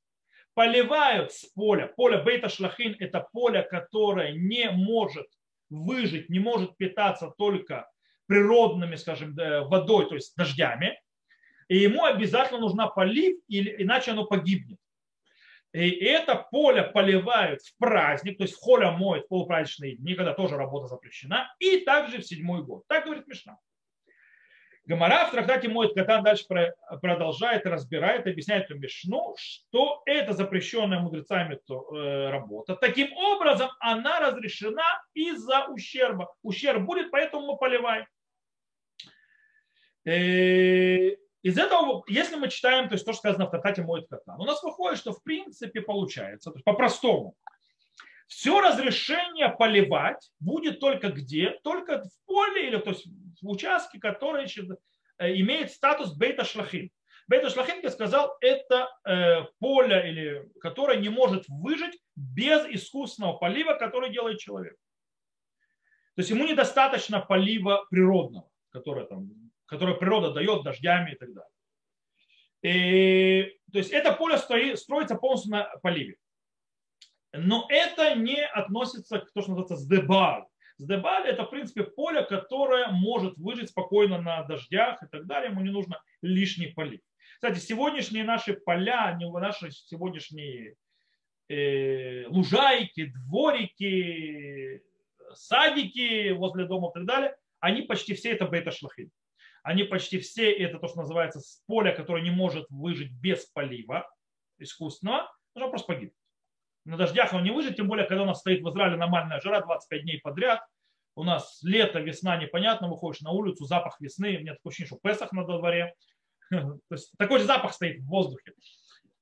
Поливают 0.54 1.30
с 1.30 1.45
поля. 1.54 1.87
Поле 1.87 2.21
бейта 2.21 2.49
шлахин 2.49 2.97
это 2.99 3.28
поле, 3.33 3.62
которое 3.62 4.33
не 4.33 4.73
может 4.73 5.28
выжить, 5.71 6.30
не 6.30 6.40
может 6.40 6.76
питаться 6.76 7.33
только 7.38 7.88
природными, 8.26 8.97
скажем, 8.97 9.37
водой, 9.37 10.09
то 10.09 10.16
есть 10.16 10.35
дождями 10.35 10.99
и 11.68 11.78
ему 11.78 12.04
обязательно 12.04 12.60
нужна 12.60 12.88
полив, 12.88 13.37
иначе 13.48 14.12
оно 14.12 14.25
погибнет. 14.25 14.78
И 15.72 15.90
это 15.90 16.46
поле 16.50 16.82
поливают 16.82 17.60
в 17.60 17.76
праздник, 17.76 18.38
то 18.38 18.44
есть 18.44 18.56
холя 18.58 18.90
моет 18.90 19.26
в 19.26 19.28
полупраздничные 19.28 19.96
дни, 19.96 20.14
когда 20.14 20.32
тоже 20.32 20.56
работа 20.56 20.87
запрещена, 20.87 21.54
и 21.58 21.80
также 21.80 22.18
в 22.18 22.26
седьмой 22.26 22.64
год. 22.64 22.84
Так 22.88 23.04
говорит 23.04 23.26
Мишна. 23.26 23.58
Гамара 24.87 25.26
в 25.26 25.32
трактате 25.32 25.68
моет 25.68 25.92
Катан 25.92 26.25
дальше 26.25 26.46
продолжает, 27.02 27.66
разбирает, 27.66 28.26
объясняет 28.26 28.64
эту 28.64 28.78
Мишну, 28.78 29.34
что 29.37 30.00
это 30.06 30.32
запрещенная 30.32 31.00
мудрецами 31.00 31.56
э, 31.56 32.30
работа. 32.30 32.75
Таким 32.75 33.12
образом, 33.12 33.68
она 33.80 34.18
разрешена 34.18 35.02
из-за 35.12 35.66
ущерба. 35.66 36.34
Ущерб 36.42 36.84
будет, 36.84 37.10
поэтому 37.10 37.48
мы 37.48 37.58
поливаем. 37.58 38.06
Из 41.42 41.57
этого, 41.57 42.02
если 42.09 42.37
мы 42.37 42.49
читаем, 42.49 42.88
то 42.88 42.95
есть 42.95 43.04
то, 43.04 43.12
что 43.12 43.21
сказано 43.21 43.47
в 43.47 43.50
Татате 43.50 43.83
Моет 43.83 44.09
Катан, 44.09 44.40
у 44.40 44.45
нас 44.45 44.62
выходит, 44.62 44.99
что 44.99 45.12
в 45.12 45.23
принципе 45.23 45.80
получается, 45.80 46.50
то 46.50 46.57
есть 46.57 46.64
по-простому, 46.64 47.37
все 48.26 48.61
разрешение 48.61 49.49
поливать 49.49 50.30
будет 50.40 50.80
только 50.80 51.11
где? 51.11 51.59
Только 51.62 52.02
в 52.02 52.26
поле 52.26 52.68
или 52.68 52.78
то 52.78 52.90
есть 52.90 53.07
в 53.40 53.49
участке, 53.49 53.99
который 53.99 54.47
э, 55.18 55.35
имеет 55.37 55.71
статус 55.71 56.14
бейта 56.14 56.45
шлахин. 56.45 56.90
Бейта 57.28 57.50
шлахин, 57.50 57.80
я 57.83 57.90
сказал, 57.90 58.37
это 58.40 58.88
э, 59.04 59.45
поле, 59.61 60.11
или, 60.11 60.50
которое 60.61 60.99
не 60.99 61.09
может 61.09 61.45
выжить 61.49 61.99
без 62.16 62.66
искусственного 62.66 63.38
полива, 63.38 63.75
который 63.75 64.11
делает 64.11 64.40
человек. 64.40 64.75
То 66.16 66.21
есть 66.21 66.30
ему 66.30 66.47
недостаточно 66.47 67.21
полива 67.21 67.87
природного, 67.90 68.50
которое, 68.71 69.07
там, 69.07 69.30
которое 69.68 69.94
природа 69.94 70.32
дает 70.32 70.64
дождями 70.64 71.12
и 71.12 71.16
так 71.16 71.28
далее. 71.32 71.50
И, 72.62 73.56
то 73.72 73.78
есть 73.78 73.90
это 73.90 74.12
поле 74.12 74.38
стоит, 74.38 74.78
строится 74.78 75.14
полностью 75.14 75.52
на 75.52 75.64
поливе. 75.82 76.16
Но 77.32 77.66
это 77.68 78.14
не 78.16 78.44
относится 78.44 79.20
к 79.20 79.32
тому, 79.32 79.42
что 79.42 79.52
называется 79.52 79.76
сдебаль. 79.76 80.44
Сдебаль 80.78 81.28
это, 81.28 81.44
в 81.44 81.50
принципе, 81.50 81.84
поле, 81.84 82.22
которое 82.22 82.88
может 82.88 83.37
выжить 83.37 83.70
спокойно 83.70 84.20
на 84.20 84.42
дождях 84.44 85.02
и 85.02 85.06
так 85.06 85.26
далее. 85.26 85.50
Ему 85.50 85.60
не 85.60 85.70
нужно 85.70 86.00
лишний 86.22 86.68
полив. 86.68 87.00
Кстати, 87.34 87.58
сегодняшние 87.58 88.25
наши 88.25 88.54
поля, 88.54 89.16
наши 89.20 89.70
сегодняшние 89.70 90.75
э, 91.48 92.26
лужайки, 92.28 93.06
дворики, 93.06 94.82
садики 95.34 96.30
возле 96.30 96.64
дома 96.64 96.90
и 96.90 96.94
так 96.94 97.04
далее, 97.04 97.37
они 97.60 97.82
почти 97.82 98.14
все 98.14 98.32
это 98.32 98.46
бета-шлахим. 98.46 99.10
Они 99.68 99.84
почти 99.84 100.18
все 100.18 100.50
это 100.50 100.78
то, 100.78 100.88
что 100.88 101.00
называется 101.00 101.40
поле, 101.66 101.92
которое 101.92 102.22
не 102.22 102.30
может 102.30 102.64
выжить 102.70 103.12
без 103.12 103.44
полива 103.44 104.10
искусственного, 104.56 105.30
оно 105.54 105.68
просто 105.68 105.88
погибнет. 105.88 106.14
На 106.87 106.96
дождях 106.96 107.34
он 107.34 107.42
не 107.42 107.50
выжить, 107.50 107.76
тем 107.76 107.87
более, 107.87 108.06
когда 108.06 108.22
у 108.22 108.25
нас 108.26 108.40
стоит 108.40 108.62
в 108.62 108.70
Израиле 108.70 108.96
нормальная 108.96 109.42
жара 109.42 109.60
25 109.60 110.02
дней 110.04 110.20
подряд, 110.22 110.66
у 111.16 111.22
нас 111.22 111.58
лето, 111.62 112.00
весна, 112.00 112.38
непонятно, 112.38 112.88
выходишь 112.88 113.20
на 113.20 113.30
улицу, 113.30 113.66
запах 113.66 114.00
весны, 114.00 114.38
мне 114.38 114.54
такое 114.54 114.70
ощущение, 114.70 114.87
что 114.87 114.96
Песах 115.06 115.32
на 115.32 115.44
дворе. 115.44 115.92
То 116.50 116.80
есть 116.90 117.12
такой 117.18 117.38
же 117.38 117.44
запах 117.44 117.75
стоит 117.75 118.00
в 118.00 118.06
воздухе. 118.06 118.54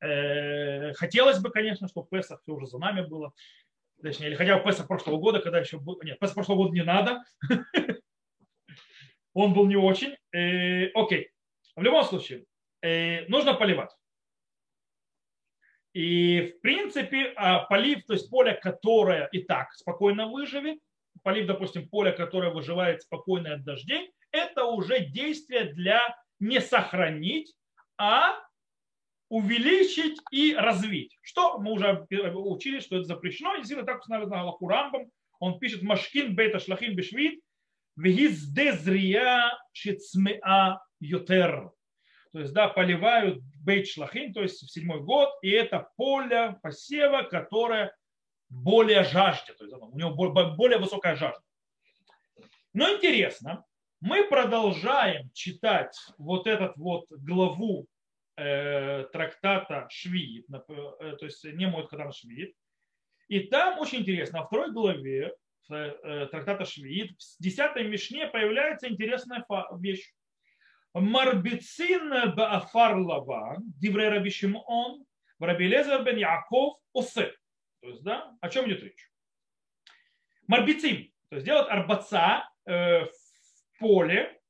Э, 0.00 0.92
хотелось 0.92 1.40
бы, 1.40 1.50
конечно, 1.50 1.88
чтобы 1.88 2.06
Песах 2.08 2.40
все 2.42 2.52
уже 2.52 2.68
за 2.68 2.78
нами 2.78 3.04
было. 3.04 3.32
Точнее, 4.00 4.28
или 4.28 4.36
хотя 4.36 4.56
бы 4.58 4.62
Песах 4.62 4.86
прошлого 4.86 5.16
года, 5.16 5.40
когда 5.40 5.58
еще. 5.58 5.80
Нет, 6.04 6.20
Песах 6.20 6.36
прошлого 6.36 6.58
года 6.58 6.72
не 6.72 6.84
надо. 6.84 7.24
Он 9.36 9.52
был 9.52 9.66
не 9.66 9.76
очень. 9.76 10.16
Э, 10.32 10.86
окей. 10.94 11.28
В 11.76 11.82
любом 11.82 12.04
случае, 12.04 12.46
э, 12.80 13.26
нужно 13.26 13.52
поливать. 13.52 13.90
И 15.92 16.40
в 16.40 16.60
принципе 16.62 17.34
а, 17.36 17.64
полив, 17.66 18.06
то 18.06 18.14
есть 18.14 18.30
поле, 18.30 18.54
которое 18.54 19.28
и 19.32 19.42
так 19.42 19.72
спокойно 19.74 20.28
выживет, 20.28 20.78
полив, 21.22 21.46
допустим, 21.46 21.86
поле, 21.86 22.12
которое 22.12 22.50
выживает 22.50 23.02
спокойно 23.02 23.54
от 23.54 23.64
дождей, 23.64 24.10
это 24.30 24.64
уже 24.64 25.00
действие 25.00 25.64
для 25.74 26.00
не 26.40 26.60
сохранить, 26.62 27.54
а 27.98 28.38
увеличить 29.28 30.18
и 30.30 30.54
развить. 30.54 31.18
Что 31.20 31.58
мы 31.58 31.72
уже 31.72 32.06
учили, 32.10 32.80
что 32.80 32.96
это 32.96 33.04
запрещено. 33.04 33.56
Действительно 33.56 33.86
так 33.86 34.00
установлено 34.00 34.30
Галаху 34.30 34.66
Рамбам. 34.66 35.10
Он 35.40 35.58
пишет 35.58 35.82
Машкин 35.82 36.34
бейта 36.34 36.58
шлахим 36.58 36.96
бешвит 36.96 37.42
ютер. 41.00 41.72
То 42.32 42.40
есть, 42.40 42.52
да, 42.52 42.68
поливают 42.68 43.42
бейт 43.64 43.88
шлахим, 43.88 44.32
то 44.32 44.42
есть 44.42 44.62
в 44.62 44.70
седьмой 44.70 45.00
год, 45.00 45.30
и 45.42 45.50
это 45.50 45.88
поле 45.96 46.58
посева, 46.62 47.22
которое 47.22 47.94
более 48.48 49.04
жаждет, 49.04 49.56
то 49.56 49.64
есть 49.64 49.76
у 49.76 49.96
него 49.96 50.10
более 50.12 50.78
высокая 50.78 51.16
жажда. 51.16 51.42
Но 52.74 52.94
интересно, 52.94 53.64
мы 54.00 54.28
продолжаем 54.28 55.30
читать 55.32 55.96
вот 56.18 56.46
этот 56.46 56.76
вот 56.76 57.06
главу 57.10 57.86
э, 58.36 59.04
трактата 59.12 59.86
Швид, 59.90 60.46
э, 60.50 61.16
то 61.18 61.24
есть 61.24 61.42
не 61.44 61.66
мой 61.66 61.86
Хатан 61.86 62.12
Швид. 62.12 62.54
И 63.28 63.40
там 63.40 63.78
очень 63.78 64.00
интересно, 64.00 64.40
во 64.40 64.46
второй 64.46 64.72
главе 64.72 65.34
трактата 65.68 66.64
Швид, 66.64 67.12
в 67.20 67.42
десятой 67.42 67.86
Мишне 67.88 68.26
появляется 68.26 68.88
интересная 68.88 69.44
вещь. 69.78 70.12
Марбицин 70.94 72.34
баафар 72.34 72.96
лаван, 72.96 73.64
диврей 73.78 74.08
раби 74.08 74.30
Шимон, 74.30 75.04
раби 75.38 75.66
Лезер 75.66 76.02
бен 76.02 76.16
Яков 76.16 76.78
осе. 76.92 77.34
То 77.80 77.88
есть, 77.88 78.02
да, 78.02 78.34
о 78.40 78.48
чем 78.48 78.66
идет 78.66 78.82
речь? 78.82 79.10
Марбицин, 80.46 81.12
то 81.28 81.36
есть 81.36 81.44
делать 81.44 81.68
арбаца 81.68 82.48
э, 82.66 83.04
в 83.04 83.78
поле. 83.78 84.40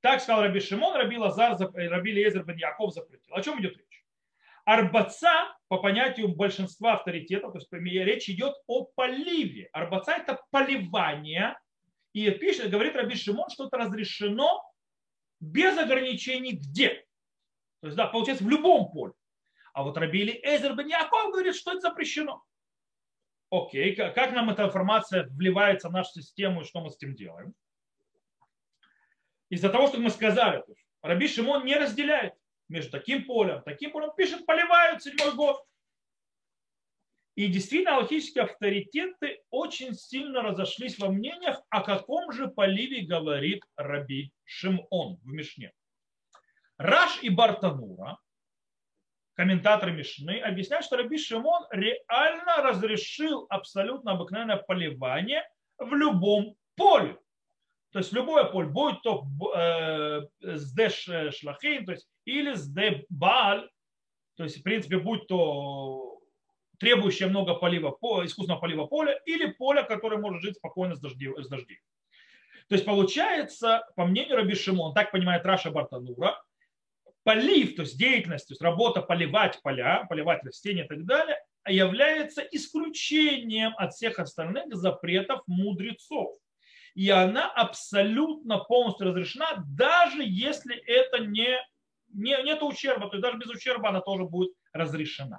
Так 0.00 0.20
сказал 0.20 0.42
Раби 0.42 0.60
Шимон, 0.60 0.94
Раби 0.94 1.18
Лазар, 1.18 1.56
Раби 1.58 2.12
Лезер 2.12 2.44
бен 2.44 2.56
Яков 2.56 2.94
запретил. 2.94 3.34
О 3.34 3.42
чем 3.42 3.60
идет 3.60 3.76
речь? 3.76 3.87
Арбаца, 4.68 5.56
по 5.68 5.78
понятию 5.78 6.28
большинства 6.28 6.92
авторитетов, 6.92 7.52
то 7.52 7.58
есть 7.58 7.72
речь 7.72 8.28
идет 8.28 8.54
о 8.66 8.84
поливе. 8.84 9.70
Арбаца 9.72 10.12
это 10.12 10.42
поливание. 10.50 11.58
И 12.12 12.30
пишет, 12.32 12.70
говорит 12.70 12.94
Раби 12.94 13.14
Шимон, 13.14 13.48
что 13.48 13.68
это 13.68 13.78
разрешено 13.78 14.62
без 15.40 15.78
ограничений 15.78 16.52
где. 16.52 17.02
То 17.80 17.86
есть, 17.86 17.96
да, 17.96 18.08
получается, 18.08 18.44
в 18.44 18.50
любом 18.50 18.90
поле. 18.90 19.14
А 19.72 19.84
вот 19.84 19.96
Рабили 19.96 20.38
Эзер 20.44 20.74
бен 20.74 20.90
говорит, 21.32 21.56
что 21.56 21.70
это 21.70 21.80
запрещено. 21.80 22.44
Окей, 23.50 23.96
как 23.96 24.32
нам 24.32 24.50
эта 24.50 24.64
информация 24.64 25.28
вливается 25.30 25.88
в 25.88 25.92
нашу 25.92 26.10
систему 26.20 26.60
и 26.60 26.64
что 26.64 26.82
мы 26.82 26.90
с 26.90 26.96
этим 26.96 27.14
делаем? 27.14 27.54
Из-за 29.48 29.70
того, 29.70 29.86
что 29.86 29.98
мы 29.98 30.10
сказали, 30.10 30.62
Раби 31.00 31.26
Шимон 31.26 31.64
не 31.64 31.74
разделяет 31.74 32.34
между 32.68 32.92
таким 32.92 33.24
полем, 33.24 33.62
таким 33.62 33.92
полем, 33.92 34.12
пишет, 34.16 34.46
поливают 34.46 35.02
седьмой 35.02 35.34
год. 35.34 35.62
И 37.34 37.46
действительно, 37.46 37.96
аллахические 37.96 38.44
авторитеты 38.44 39.42
очень 39.50 39.94
сильно 39.94 40.42
разошлись 40.42 40.98
во 40.98 41.08
мнениях, 41.08 41.62
о 41.70 41.82
каком 41.82 42.32
же 42.32 42.48
поливе 42.48 43.06
говорит 43.06 43.62
Раби 43.76 44.32
Шимон 44.44 45.18
в 45.22 45.26
Мишне. 45.26 45.72
Раш 46.78 47.22
и 47.22 47.28
Бартанура, 47.28 48.18
комментаторы 49.34 49.92
Мишны, 49.92 50.40
объясняют, 50.40 50.84
что 50.84 50.96
Раби 50.96 51.16
Шимон 51.16 51.64
реально 51.70 52.56
разрешил 52.56 53.46
абсолютно 53.50 54.12
обыкновенное 54.12 54.56
поливание 54.56 55.48
в 55.78 55.94
любом 55.94 56.56
поле. 56.74 57.18
То 57.90 58.00
есть 58.00 58.12
любое 58.12 58.44
поле, 58.44 58.68
будет 58.68 59.02
то 59.02 59.24
э, 59.56 60.22
сде 60.58 60.90
шлахим, 60.90 61.86
то 61.86 61.92
есть 61.92 62.08
или 62.24 62.54
сде 62.54 63.06
баль, 63.08 63.68
то 64.36 64.44
есть 64.44 64.58
в 64.58 64.62
принципе 64.62 64.98
будь 64.98 65.26
то 65.26 66.20
требующее 66.78 67.28
много 67.28 67.54
полива, 67.54 67.96
искусственного 68.24 68.60
полива 68.60 68.86
поля, 68.86 69.18
или 69.26 69.46
поле, 69.46 69.82
которое 69.82 70.18
может 70.18 70.42
жить 70.42 70.56
спокойно 70.56 70.94
с 70.94 71.00
дождей. 71.00 71.32
С 71.36 71.48
дождей. 71.48 71.78
То 72.68 72.74
есть 72.74 72.84
получается, 72.84 73.86
по 73.96 74.04
мнению 74.04 74.36
Раби 74.36 74.54
Шимон, 74.54 74.94
так 74.94 75.10
понимает 75.10 75.44
Раша 75.46 75.70
Бартанура, 75.70 76.40
полив, 77.24 77.74
то 77.76 77.82
есть 77.82 77.98
деятельность, 77.98 78.48
то 78.48 78.52
есть 78.52 78.62
работа 78.62 79.02
поливать 79.02 79.60
поля, 79.62 80.06
поливать 80.08 80.44
растения 80.44 80.84
и 80.84 80.88
так 80.88 81.04
далее, 81.04 81.38
является 81.66 82.42
исключением 82.42 83.74
от 83.76 83.94
всех 83.94 84.18
остальных 84.18 84.74
запретов 84.74 85.42
мудрецов. 85.46 86.36
И 86.98 87.10
она 87.10 87.48
абсолютно 87.48 88.58
полностью 88.58 89.06
разрешена, 89.06 89.62
даже 89.68 90.24
если 90.24 90.74
это 90.74 91.18
не, 91.20 91.56
не 92.12 92.42
нет 92.42 92.60
ущерба, 92.60 93.08
то 93.08 93.14
есть 93.14 93.22
даже 93.22 93.38
без 93.38 93.46
ущерба 93.46 93.90
она 93.90 94.00
тоже 94.00 94.24
будет 94.24 94.50
разрешена. 94.72 95.38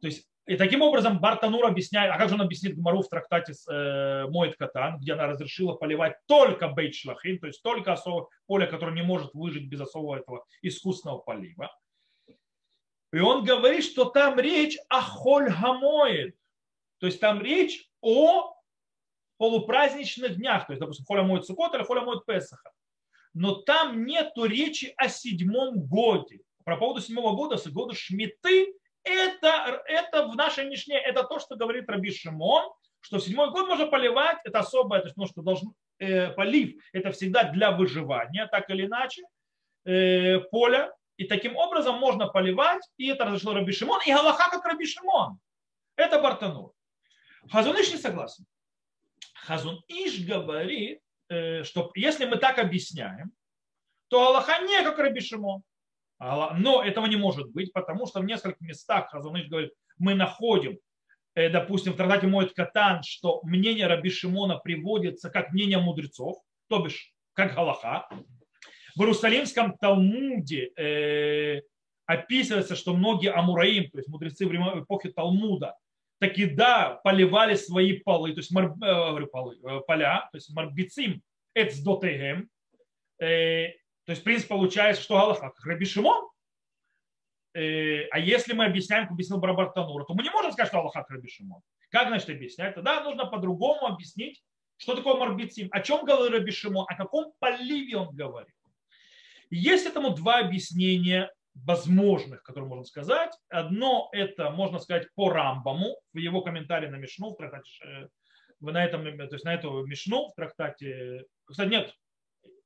То 0.00 0.06
есть 0.06 0.26
и 0.46 0.56
таким 0.56 0.80
образом 0.80 1.20
Бартанур 1.20 1.66
объясняет, 1.66 2.10
а 2.14 2.16
как 2.16 2.30
же 2.30 2.36
он 2.36 2.40
объяснит 2.40 2.78
Гмару 2.78 3.02
в 3.02 3.10
трактате 3.10 3.52
с 3.52 3.70
э, 3.70 4.26
Моет 4.30 4.56
Катан, 4.56 4.96
где 4.96 5.12
она 5.12 5.26
разрешила 5.26 5.74
поливать 5.74 6.14
только 6.24 6.68
бейт 6.68 6.94
шлахин, 6.94 7.38
то 7.40 7.46
есть 7.46 7.62
только 7.62 7.92
особо, 7.92 8.30
поле, 8.46 8.66
которое 8.66 8.94
не 8.94 9.02
может 9.02 9.34
выжить 9.34 9.68
без 9.68 9.82
особого 9.82 10.16
этого 10.16 10.46
искусственного 10.62 11.18
полива. 11.18 11.70
И 13.12 13.18
он 13.18 13.44
говорит, 13.44 13.84
что 13.84 14.06
там 14.06 14.40
речь 14.40 14.78
о 14.88 15.02
холь 15.02 15.50
гамоид, 15.50 16.34
то 17.00 17.06
есть 17.06 17.20
там 17.20 17.42
речь 17.42 17.86
о 18.00 18.54
полупраздничных 19.40 20.36
днях, 20.36 20.66
то 20.66 20.74
есть, 20.74 20.80
допустим, 20.80 21.06
холя 21.06 21.22
моет 21.22 21.46
Сукот 21.46 21.74
или 21.74 21.82
холя 21.82 22.02
моет 22.02 22.26
Песаха. 22.26 22.70
Но 23.32 23.54
там 23.54 24.04
нет 24.04 24.32
речи 24.36 24.92
о 24.98 25.08
седьмом 25.08 25.80
годе. 25.80 26.40
Про 26.62 26.76
поводу 26.76 27.00
седьмого 27.00 27.34
года, 27.34 27.56
года 27.70 27.94
Шмиты, 27.94 28.74
это, 29.02 29.82
это 29.86 30.26
в 30.26 30.36
нашей 30.36 30.68
Мишне, 30.68 30.98
это 30.98 31.24
то, 31.24 31.40
что 31.40 31.56
говорит 31.56 31.88
Раби 31.88 32.10
Шимон, 32.10 32.70
что 33.00 33.16
в 33.16 33.22
седьмой 33.22 33.50
год 33.50 33.66
можно 33.66 33.86
поливать, 33.86 34.36
это 34.44 34.58
особое, 34.58 35.00
то 35.00 35.06
есть, 35.06 35.16
ну, 35.16 35.26
что 35.26 35.40
должен, 35.40 35.72
э, 36.00 36.32
полив, 36.32 36.74
это 36.92 37.10
всегда 37.10 37.44
для 37.44 37.70
выживания, 37.70 38.46
так 38.46 38.68
или 38.68 38.84
иначе, 38.84 39.22
э, 39.86 40.40
поля, 40.50 40.92
и 41.16 41.24
таким 41.24 41.56
образом 41.56 41.98
можно 41.98 42.26
поливать, 42.26 42.82
и 42.98 43.08
это 43.08 43.24
разрешил 43.24 43.54
Раби 43.54 43.72
Шимон, 43.72 44.02
и 44.04 44.12
Галаха 44.12 44.50
как 44.50 44.66
Раби 44.66 44.84
Шимон. 44.84 45.38
Это 45.96 46.20
Бартанур. 46.20 46.72
Хазуныш 47.50 47.90
не 47.90 47.96
согласен. 47.96 48.44
Хазун 49.46 49.82
Иш 49.88 50.24
говорит, 50.24 51.00
э, 51.28 51.64
что 51.64 51.90
если 51.94 52.26
мы 52.26 52.36
так 52.36 52.58
объясняем, 52.58 53.32
то 54.08 54.26
Аллаха 54.26 54.58
не 54.64 54.82
как 54.82 54.98
Раби 54.98 55.20
Шимон. 55.20 55.62
Но 56.18 56.82
этого 56.84 57.06
не 57.06 57.16
может 57.16 57.50
быть, 57.50 57.72
потому 57.72 58.06
что 58.06 58.20
в 58.20 58.24
нескольких 58.24 58.60
местах 58.60 59.08
Хазуныш 59.10 59.48
говорит, 59.48 59.72
мы 59.96 60.14
находим 60.14 60.78
э, 61.34 61.48
допустим, 61.48 61.92
в 61.92 61.96
трактате 61.96 62.26
Моет 62.26 62.52
Катан, 62.52 63.02
что 63.02 63.40
мнение 63.42 63.86
Раби 63.86 64.10
Шимона 64.10 64.58
приводится 64.58 65.30
как 65.30 65.52
мнение 65.52 65.78
мудрецов, 65.78 66.36
то 66.68 66.80
бишь 66.80 67.12
как 67.32 67.54
Галаха. 67.54 68.08
В 68.96 69.00
Иерусалимском 69.00 69.78
Талмуде 69.78 70.72
э, 70.76 71.62
описывается, 72.06 72.74
что 72.74 72.94
многие 72.94 73.32
амураим, 73.32 73.88
то 73.90 73.98
есть 73.98 74.08
мудрецы 74.08 74.46
времен 74.46 74.82
эпохи 74.82 75.10
Талмуда, 75.10 75.76
таки 76.20 76.44
да, 76.44 77.00
поливали 77.02 77.54
свои 77.54 77.98
полы, 77.98 78.32
то 78.32 78.40
есть 78.40 78.52
мар, 78.52 78.74
э, 78.82 79.26
полы, 79.26 79.56
э, 79.56 79.80
поля, 79.86 80.28
то 80.30 80.36
есть 80.36 80.54
марбицим, 80.54 81.22
эцдотегем. 81.54 82.48
Э, 83.18 83.68
то 84.04 84.12
есть, 84.12 84.20
в 84.20 84.24
принципе, 84.24 84.50
получается, 84.50 85.02
что 85.02 85.14
Галаха, 85.14 85.50
как 85.50 85.64
Раби 85.64 85.86
Шимон, 85.86 86.28
э, 87.54 88.02
а 88.10 88.18
если 88.18 88.52
мы 88.52 88.66
объясняем, 88.66 89.04
как 89.04 89.12
объяснил 89.12 89.38
Барабартанура, 89.38 90.04
то 90.04 90.14
мы 90.14 90.22
не 90.22 90.30
можем 90.30 90.52
сказать, 90.52 90.68
что 90.68 90.80
Аллаха 90.80 91.06
Раби 91.08 91.28
Шимон. 91.28 91.62
Как, 91.88 92.08
значит, 92.08 92.28
объяснять? 92.28 92.74
Тогда 92.74 93.02
нужно 93.02 93.24
по-другому 93.24 93.86
объяснить, 93.86 94.42
что 94.76 94.94
такое 94.94 95.14
марбицим, 95.14 95.68
о 95.70 95.80
чем 95.80 96.04
говорит 96.04 96.32
Раби 96.32 96.52
Шимон, 96.52 96.84
о 96.86 96.96
каком 96.96 97.32
поливе 97.38 97.96
он 97.96 98.14
говорит. 98.14 98.54
Есть 99.48 99.86
этому 99.86 100.10
два 100.10 100.38
объяснения 100.38 101.32
возможных, 101.54 102.42
которые 102.42 102.68
можно 102.68 102.84
сказать. 102.84 103.32
Одно 103.48 104.08
это, 104.12 104.50
можно 104.50 104.78
сказать, 104.78 105.08
по 105.14 105.30
Рамбаму, 105.30 105.96
в 106.12 106.18
его 106.18 106.42
комментарии 106.42 106.88
на 106.88 106.96
Мишну, 106.96 107.30
в 107.30 107.36
трактате, 107.36 107.70
э, 107.84 108.08
на, 108.60 108.84
этом, 108.84 109.04
то 109.04 109.34
есть 109.34 109.44
на 109.44 109.54
эту 109.54 109.84
Мишну, 109.86 110.28
в 110.28 110.34
трактате, 110.34 111.24
кстати, 111.44 111.68
нет, 111.68 111.94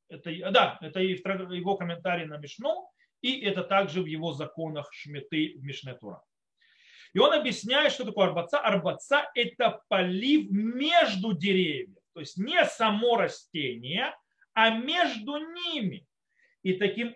это, 0.08 0.50
да, 0.50 0.78
это 0.80 1.00
и 1.00 1.14
в 1.14 1.52
его 1.52 1.76
комментарии 1.76 2.24
на 2.24 2.36
Мишну, 2.36 2.88
и 3.22 3.40
это 3.40 3.62
также 3.62 4.02
в 4.02 4.06
его 4.06 4.32
законах 4.32 4.92
Шмиты 4.92 5.54
в 5.56 5.62
Мишне 5.62 5.94
Тура. 5.94 6.22
И 7.14 7.18
он 7.18 7.32
объясняет, 7.32 7.92
что 7.92 8.04
такое 8.04 8.26
арбаца. 8.26 8.58
Арбаца– 8.58 9.30
это 9.34 9.80
полив 9.88 10.50
между 10.50 11.32
деревьями. 11.32 11.94
То 12.12 12.20
есть 12.20 12.36
не 12.36 12.64
само 12.66 13.16
растение, 13.16 14.14
а 14.52 14.70
между 14.70 15.36
ними. 15.36 16.06
И 16.64 16.72
таким, 16.78 17.14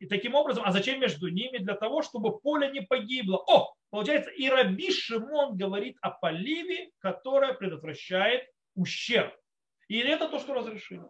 и 0.00 0.06
таким 0.06 0.34
образом, 0.34 0.64
а 0.66 0.72
зачем 0.72 1.00
между 1.00 1.28
ними? 1.28 1.58
Для 1.58 1.76
того, 1.76 2.02
чтобы 2.02 2.40
поле 2.40 2.68
не 2.72 2.80
погибло. 2.80 3.36
О, 3.46 3.72
получается, 3.90 4.28
и 4.30 4.48
Раби 4.48 4.90
Шимон 4.90 5.56
говорит 5.56 5.96
о 6.00 6.10
поливе, 6.10 6.90
которое 6.98 7.54
предотвращает 7.54 8.50
ущерб. 8.74 9.32
И 9.86 9.98
это 9.98 10.28
то, 10.28 10.40
что 10.40 10.52
разрешили. 10.52 11.04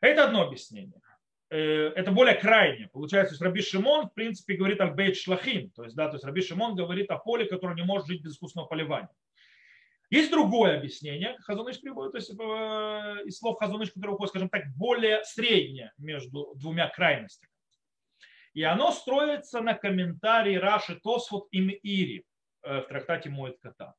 Это 0.00 0.24
одно 0.24 0.44
объяснение. 0.44 0.98
Э, 1.50 1.88
это 1.94 2.10
более 2.10 2.36
крайнее. 2.36 2.88
Получается, 2.88 3.36
Раби 3.44 3.60
Шимон, 3.60 4.08
в 4.08 4.14
принципе, 4.14 4.56
говорит 4.56 4.80
о 4.80 4.86
бейт 4.86 5.18
шлахим. 5.18 5.70
То 5.72 5.84
есть, 5.84 5.94
да, 5.94 6.08
то 6.08 6.14
есть 6.14 6.24
Раби 6.24 6.40
Шимон 6.40 6.74
говорит 6.74 7.10
о 7.10 7.18
поле, 7.18 7.44
которое 7.44 7.76
не 7.76 7.84
может 7.84 8.08
жить 8.08 8.22
без 8.22 8.32
искусственного 8.32 8.66
поливания. 8.66 9.10
Есть 10.12 10.30
другое 10.30 10.76
объяснение, 10.76 11.38
Хазуныш 11.40 11.80
приводит, 11.80 12.12
то 12.12 12.18
есть 12.18 12.30
э, 12.30 13.24
из 13.24 13.38
слов 13.38 13.58
Хазуныш, 13.58 13.92
который 13.92 14.10
уходит, 14.10 14.28
скажем 14.28 14.50
так, 14.50 14.64
более 14.76 15.24
среднее 15.24 15.90
между 15.96 16.52
двумя 16.56 16.90
крайностями. 16.90 17.50
И 18.52 18.62
оно 18.62 18.90
строится 18.90 19.62
на 19.62 19.72
комментарии 19.72 20.56
Раши 20.56 21.00
Тосфот 21.00 21.48
и 21.50 21.60
Ири 21.82 22.26
э, 22.62 22.80
в 22.82 22.88
трактате 22.88 23.30
Моет 23.30 23.58
Кота. 23.58 23.94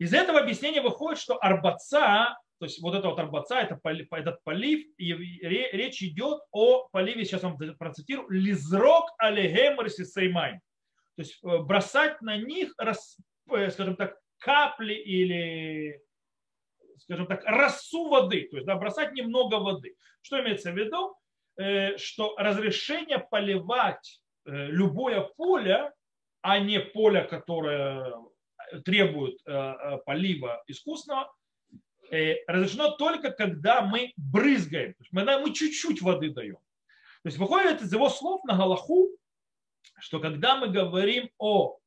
Из 0.00 0.12
этого 0.12 0.40
объяснения 0.40 0.82
выходит, 0.82 1.20
что 1.20 1.38
Арбаца 1.40 2.36
то 2.58 2.66
есть 2.66 2.80
вот 2.80 2.94
это 2.94 3.08
вот 3.08 3.18
арбаца, 3.18 3.60
это 3.60 3.80
этот 4.12 4.44
полив, 4.44 4.86
и 4.96 5.12
речь 5.12 6.00
идет 6.00 6.42
о 6.52 6.86
поливе, 6.92 7.24
сейчас 7.24 7.42
вам 7.42 7.58
процитирую, 7.76 8.30
לזרוק 8.30 9.04
עליהם 9.18 9.84
сеймайн. 9.88 10.60
То 11.16 11.22
есть 11.22 11.40
э, 11.42 11.58
бросать 11.58 12.22
на 12.22 12.36
них, 12.36 12.72
скажем 13.48 13.96
так, 13.96 14.21
капли 14.44 14.94
или, 14.94 16.02
скажем 16.98 17.26
так, 17.26 17.44
росу 17.44 18.08
воды, 18.08 18.48
то 18.50 18.56
есть 18.56 18.66
да, 18.66 18.76
бросать 18.76 19.12
немного 19.12 19.56
воды. 19.56 19.96
Что 20.20 20.40
имеется 20.40 20.72
в 20.72 20.76
виду? 20.76 21.14
Э, 21.56 21.96
что 21.98 22.34
разрешение 22.36 23.18
поливать 23.18 24.20
любое 24.44 25.20
поле, 25.20 25.92
а 26.40 26.58
не 26.58 26.80
поле, 26.80 27.22
которое 27.22 28.12
требует 28.84 29.38
полива 30.04 30.64
искусственного, 30.66 31.32
Э, 32.12 32.44
разрешено 32.46 32.90
только 32.90 33.30
когда 33.30 33.80
мы 33.80 34.12
брызгаем. 34.18 34.94
Мы, 35.12 35.24
мы 35.24 35.54
чуть-чуть 35.54 36.02
воды 36.02 36.28
даем. 36.28 36.56
То 37.22 37.28
есть 37.28 37.38
выходит 37.38 37.80
из 37.80 37.90
его 37.90 38.10
слов 38.10 38.44
на 38.44 38.54
Галаху, 38.54 39.08
что 39.98 40.20
когда 40.20 40.56
мы 40.56 40.68
говорим 40.68 41.30
о 41.38 41.78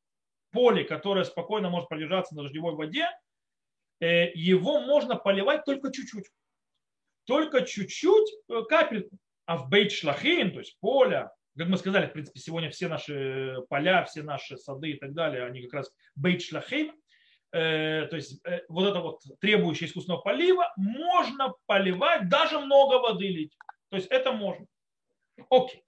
поле, 0.52 0.84
которое 0.84 1.24
спокойно 1.24 1.70
может 1.70 1.88
продержаться 1.88 2.34
на 2.34 2.42
дождевой 2.42 2.74
воде, 2.74 3.08
э, 4.00 4.32
его 4.34 4.80
можно 4.80 5.16
поливать 5.16 5.64
только 5.64 5.92
чуть-чуть. 5.92 6.26
Только 7.24 7.62
чуть-чуть 7.62 8.32
э, 8.48 8.62
капельку. 8.68 9.16
А 9.46 9.58
в 9.58 9.68
бейт 9.68 9.92
шлахим, 9.92 10.52
то 10.52 10.58
есть 10.58 10.78
поле, 10.80 11.30
как 11.56 11.68
мы 11.68 11.78
сказали, 11.78 12.06
в 12.06 12.12
принципе, 12.12 12.40
сегодня 12.40 12.70
все 12.70 12.88
наши 12.88 13.56
поля, 13.68 14.04
все 14.04 14.22
наши 14.22 14.56
сады 14.56 14.90
и 14.90 14.98
так 14.98 15.12
далее, 15.14 15.44
они 15.44 15.62
как 15.62 15.74
раз 15.74 15.94
бейт 16.16 16.42
шлахим, 16.42 16.92
Э, 17.56 18.06
то 18.06 18.16
есть 18.16 18.42
вот 18.68 18.86
это 18.86 19.00
вот 19.00 19.22
требующее 19.40 19.88
искусственного 19.88 20.20
полива, 20.20 20.72
можно 20.76 21.54
поливать, 21.64 22.28
даже 22.28 22.58
много 22.58 22.98
воды 22.98 23.28
лить. 23.28 23.56
То 23.88 23.96
есть 23.96 24.08
это 24.10 24.32
можно. 24.32 24.66
Окей. 25.48 25.82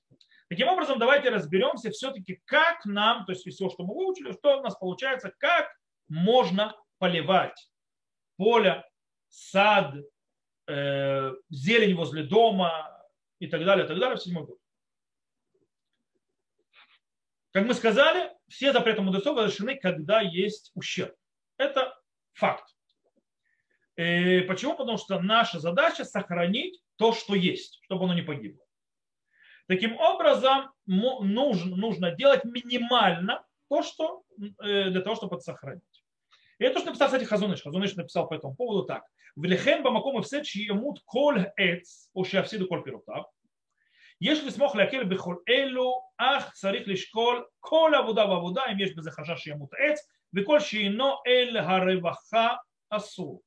Таким 0.48 0.68
образом, 0.68 0.98
давайте 0.98 1.28
разберемся 1.28 1.90
все-таки, 1.90 2.40
как 2.46 2.84
нам, 2.86 3.26
то 3.26 3.32
есть 3.32 3.46
всего, 3.46 3.68
что 3.68 3.84
мы 3.84 3.94
выучили, 3.94 4.32
что 4.32 4.58
у 4.58 4.62
нас 4.62 4.74
получается, 4.76 5.32
как 5.38 5.70
можно 6.08 6.74
поливать 6.98 7.70
поле, 8.36 8.82
сад, 9.28 9.94
э, 10.66 11.32
зелень 11.50 11.94
возле 11.94 12.22
дома 12.22 13.06
и 13.40 13.46
так 13.46 13.64
далее, 13.64 13.84
и 13.84 13.88
так 13.88 13.98
далее 13.98 14.16
в 14.16 14.22
седьмой 14.22 14.46
год. 14.46 14.58
Как 17.52 17.66
мы 17.66 17.74
сказали, 17.74 18.32
все 18.48 18.72
запреты 18.72 19.02
мудрецов 19.02 19.36
разрешены, 19.36 19.76
когда 19.76 20.20
есть 20.20 20.70
ущерб. 20.74 21.14
Это 21.58 21.94
факт. 22.32 22.74
И 23.96 24.44
почему? 24.48 24.76
Потому 24.76 24.96
что 24.96 25.20
наша 25.20 25.58
задача 25.58 26.04
сохранить 26.04 26.80
то, 26.96 27.12
что 27.12 27.34
есть, 27.34 27.80
чтобы 27.82 28.04
оно 28.04 28.14
не 28.14 28.22
погибло. 28.22 28.64
Таким 29.67 29.97
образом, 29.97 30.71
нужно, 30.85 31.75
нужно 31.75 32.11
делать 32.11 32.43
минимально 32.43 33.43
то, 33.69 33.81
что 33.81 34.23
э, 34.61 34.89
для 34.89 35.01
того, 35.01 35.15
чтобы 35.15 35.35
это 35.35 35.43
сохранить. 35.43 36.03
И 36.59 36.65
это, 36.65 36.79
что 36.79 36.87
написал, 36.87 37.07
кстати, 37.07 37.23
Хазуныш. 37.23 37.63
Хазуныш 37.63 37.95
написал 37.95 38.27
по 38.27 38.33
этому 38.35 38.55
поводу 38.55 38.85
так. 38.85 39.03
Влехем 39.35 39.83
бамаком 39.83 40.19
и 40.19 40.21
все, 40.21 40.43
чьемут 40.43 41.01
коль 41.05 41.51
эц, 41.57 42.09
ушавсиду 42.13 42.67
коль 42.67 42.83
пирутав. 42.83 43.25
יש 44.21 44.43
לסמוך 44.43 44.75
להקל 44.75 45.03
בכל 45.03 45.35
אלו, 45.49 46.01
אך 46.17 46.53
צריך 46.53 46.87
לשקול 46.87 47.45
כל 47.59 47.91
עבודה 47.97 48.29
ועבודה 48.29 48.61
אם 48.71 48.79
יש 48.79 48.95
בזה 48.95 49.11
חשש 49.11 49.43
שימות 49.43 49.69
עץ, 49.73 49.99
וכל 50.33 50.59
שאינו 50.59 51.13
אל 51.27 51.57
הרווחה 51.57 52.55
אסור. 52.89 53.41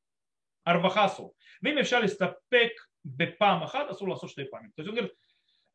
הרווחה 0.67 1.07
אסור. 1.07 1.35
ואם 1.63 1.79
אפשר 1.79 2.01
להסתפק 2.01 2.71
בפעם 3.05 3.63
אחת, 3.63 3.91
אסור 3.91 4.09
לעשות 4.09 4.31
שתי 4.31 4.43
פעמים. 4.51 4.71
То 4.77 4.83
есть 4.83 4.89
он 4.89 4.95
говорит, 4.95 5.13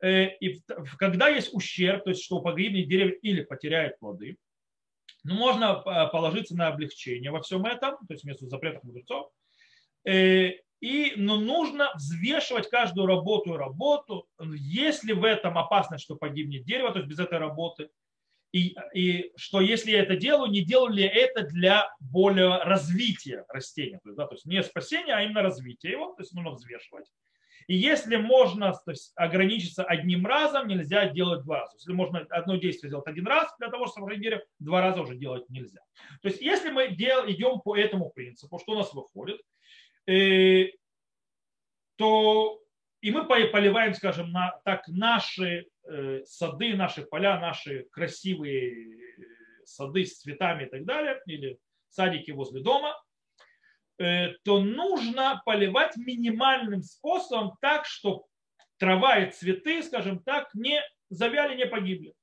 и 0.02 0.60
когда 0.98 1.28
есть 1.28 1.54
ущерб, 1.54 2.04
то 2.04 2.10
есть 2.10 2.22
что 2.22 2.40
погибнет 2.40 2.88
дерево 2.88 3.10
или 3.22 3.42
потеряет 3.42 3.98
плоды, 3.98 4.36
ну, 5.24 5.34
можно 5.34 5.74
положиться 6.12 6.56
на 6.56 6.68
облегчение 6.68 7.30
во 7.30 7.42
всем 7.42 7.64
этом, 7.64 7.96
то 8.06 8.12
есть 8.14 8.24
вместо 8.24 8.46
запретов 8.46 8.84
мудрецов, 8.84 9.30
и, 10.04 11.14
но 11.16 11.38
нужно 11.38 11.90
взвешивать 11.94 12.68
каждую 12.68 13.06
работу 13.06 13.54
и 13.54 13.56
работу. 13.56 14.28
Если 14.38 15.12
в 15.12 15.24
этом 15.24 15.56
опасность, 15.58 16.04
что 16.04 16.16
погибнет 16.16 16.64
дерево, 16.64 16.92
то 16.92 16.98
есть 16.98 17.08
без 17.08 17.18
этой 17.18 17.38
работы, 17.38 17.88
и, 18.52 18.76
и 18.94 19.32
что 19.36 19.60
если 19.60 19.90
я 19.90 20.02
это 20.02 20.16
делаю, 20.16 20.50
не 20.50 20.62
делаю 20.62 20.92
ли 20.92 21.02
это 21.02 21.42
для 21.42 21.90
более 21.98 22.58
развития 22.62 23.44
растения, 23.48 23.98
то 24.02 24.10
есть, 24.10 24.16
да, 24.16 24.26
то 24.26 24.34
есть 24.34 24.46
не 24.46 24.62
спасения, 24.62 25.14
а 25.14 25.22
именно 25.22 25.42
развития 25.42 25.90
его, 25.90 26.14
то 26.14 26.22
есть 26.22 26.32
нужно 26.32 26.52
взвешивать. 26.52 27.06
И 27.66 27.74
если 27.76 28.16
можно 28.16 28.72
то 28.72 28.92
есть, 28.92 29.12
ограничиться 29.16 29.82
одним 29.82 30.24
разом, 30.24 30.68
нельзя 30.68 31.08
делать 31.08 31.42
два 31.42 31.60
раза. 31.60 31.76
Если 31.76 31.92
можно 31.92 32.20
одно 32.30 32.56
действие 32.56 32.90
сделать 32.90 33.06
один 33.06 33.26
раз 33.26 33.52
для 33.58 33.68
того, 33.70 33.86
чтобы 33.86 34.08
сохранить 34.08 34.40
два 34.58 34.80
раза 34.80 35.00
уже 35.00 35.16
делать 35.16 35.48
нельзя. 35.48 35.80
То 36.22 36.28
есть 36.28 36.40
если 36.40 36.70
мы 36.70 36.88
дел, 36.88 37.28
идем 37.28 37.60
по 37.60 37.76
этому 37.76 38.10
принципу, 38.10 38.58
что 38.58 38.72
у 38.72 38.76
нас 38.76 38.94
выходит, 38.94 39.40
э, 40.06 40.70
то 41.96 42.60
и 43.00 43.10
мы 43.10 43.26
поливаем, 43.26 43.94
скажем, 43.94 44.30
на, 44.32 44.60
так 44.64 44.86
наши 44.88 45.66
э, 45.84 46.22
сады, 46.24 46.74
наши 46.74 47.02
поля, 47.02 47.38
наши 47.40 47.86
красивые 47.90 48.70
э, 48.70 49.64
сады 49.64 50.04
с 50.04 50.20
цветами 50.20 50.64
и 50.64 50.68
так 50.68 50.84
далее, 50.84 51.20
или 51.26 51.58
садики 51.88 52.30
возле 52.30 52.62
дома, 52.62 52.94
то 53.98 54.60
нужно 54.60 55.42
поливать 55.44 55.96
минимальным 55.96 56.82
способом 56.82 57.56
так, 57.60 57.86
чтобы 57.86 58.24
трава 58.78 59.18
и 59.18 59.30
цветы, 59.30 59.82
скажем 59.82 60.18
так, 60.22 60.54
не 60.54 60.80
завяли, 61.08 61.56
не 61.56 61.66
погибли. 61.66 62.14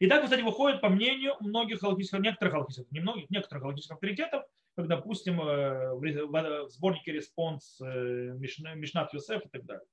И 0.00 0.06
так, 0.06 0.24
кстати, 0.24 0.42
выходит 0.42 0.80
по 0.80 0.88
мнению 0.88 1.36
многих 1.40 1.80
халахических, 1.80 2.18
некоторых 2.20 2.54
халахических, 2.54 2.90
не 2.90 3.00
многих, 3.00 3.30
некоторых 3.30 3.62
халахических 3.62 3.94
авторитетов, 3.94 4.44
как, 4.76 4.88
допустим, 4.88 5.40
э, 5.40 5.94
в 5.94 6.68
сборнике 6.68 7.12
«Респонс» 7.12 7.80
э, 7.80 7.84
Мишнат 8.36 9.14
Юсеф 9.14 9.44
и 9.46 9.48
так 9.48 9.64
далее. 9.64 9.86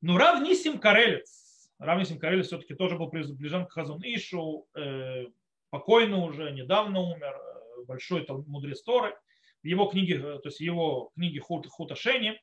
Но 0.00 0.16
Рав 0.16 0.40
Нисим 0.40 0.78
Карелец, 0.78 1.70
Рав 1.78 1.98
Нисим 1.98 2.18
Карелец 2.18 2.46
все-таки 2.46 2.74
тоже 2.74 2.96
был 2.96 3.10
приближен 3.10 3.66
к 3.66 3.72
Хазун 3.72 4.00
Ишу, 4.02 4.68
э, 4.74 5.26
покойный 5.70 6.18
уже, 6.18 6.52
недавно 6.52 7.00
умер, 7.00 7.36
большой 7.84 8.26
мудрец 8.46 8.82
Торы. 8.82 9.16
В 9.62 9.66
его 9.66 9.86
книге, 9.86 10.18
то 10.18 10.40
есть 10.44 10.60
его 10.60 11.10
книге 11.14 11.40
Хута, 11.40 11.68
Хута 11.68 11.94
Шени, 11.94 12.40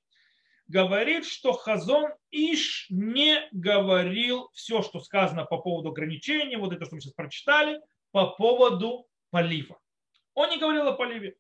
говорит, 0.68 1.26
что 1.26 1.54
Хазон 1.54 2.12
Иш 2.30 2.88
не 2.90 3.48
говорил 3.52 4.50
все, 4.54 4.82
что 4.82 5.00
сказано 5.00 5.46
по 5.46 5.58
поводу 5.58 5.90
ограничений, 5.90 6.58
вот 6.58 6.74
это, 6.74 6.86
что 6.86 6.96
мы 6.96 7.02
сейчас 7.02 7.14
прочитали, 7.14 7.80
по 8.12 8.28
поводу 8.28 9.08
полива. 9.32 9.80
Он 10.34 10.50
не 10.50 10.60
говорил 10.60 10.88
о 10.88 10.94
поливе. 10.94 11.36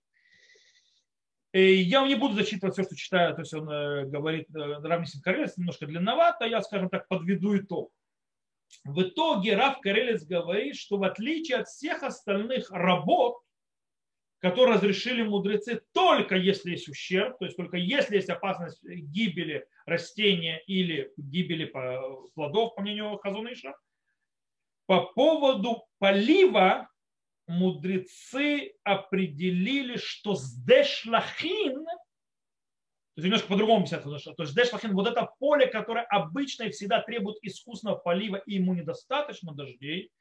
И 1.53 1.75
я 1.75 2.05
не 2.05 2.15
буду 2.15 2.35
зачитывать 2.35 2.73
все, 2.73 2.83
что 2.83 2.95
читаю, 2.95 3.33
то 3.33 3.41
есть 3.41 3.53
он 3.53 3.69
э, 3.69 4.05
говорит 4.05 4.47
э, 4.53 4.59
Равнисин 4.59 5.21
Карелец, 5.21 5.57
немножко 5.57 5.87
длинновато, 5.87 6.45
я, 6.45 6.61
скажем 6.61 6.89
так, 6.89 7.07
подведу 7.07 7.57
итог. 7.57 7.91
В 8.83 9.01
итоге 9.01 9.55
Рав 9.55 9.79
Карелец 9.79 10.25
говорит, 10.25 10.75
что 10.75 10.97
в 10.97 11.03
отличие 11.03 11.59
от 11.59 11.67
всех 11.67 12.03
остальных 12.03 12.69
работ, 12.69 13.37
которые 14.39 14.75
разрешили 14.75 15.23
мудрецы 15.23 15.81
только 15.93 16.35
если 16.35 16.71
есть 16.71 16.87
ущерб, 16.87 17.37
то 17.39 17.45
есть 17.45 17.57
только 17.57 17.77
если 17.77 18.15
есть 18.15 18.29
опасность 18.29 18.83
гибели 18.83 19.65
растения 19.85 20.61
или 20.67 21.11
гибели 21.17 21.65
плодов, 22.35 22.75
по 22.75 22.81
мнению 22.81 23.17
Хазуныша. 23.17 23.75
По 24.85 25.05
поводу 25.05 25.85
полива 25.99 26.87
мудрецы 27.47 28.73
определили, 28.83 29.97
что 29.97 30.35
сдешлахин, 30.35 31.85
то 31.85 33.21
есть 33.21 33.25
немножко 33.25 33.47
по-другому 33.47 33.79
объясняется, 33.79 34.33
то 34.33 34.43
есть 34.43 34.53
сдешлахин, 34.53 34.93
вот 34.93 35.07
это 35.07 35.29
поле, 35.39 35.67
которое 35.67 36.05
обычно 36.05 36.63
и 36.63 36.71
всегда 36.71 37.01
требует 37.01 37.37
искусственного 37.41 37.97
полива, 37.97 38.35
и 38.45 38.55
ему 38.55 38.75
недостаточно 38.75 39.53
дождей, 39.53 40.11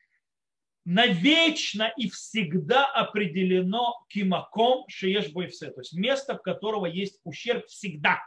навечно 0.86 1.92
и 1.96 2.08
всегда 2.08 2.86
определено 2.86 4.04
кимаком 4.08 4.88
шееш 4.88 5.32
бойфсе, 5.32 5.72
то 5.72 5.80
есть 5.80 5.92
место, 5.92 6.38
в 6.38 6.42
которого 6.42 6.86
есть 6.86 7.18
ущерб 7.24 7.66
всегда, 7.66 8.20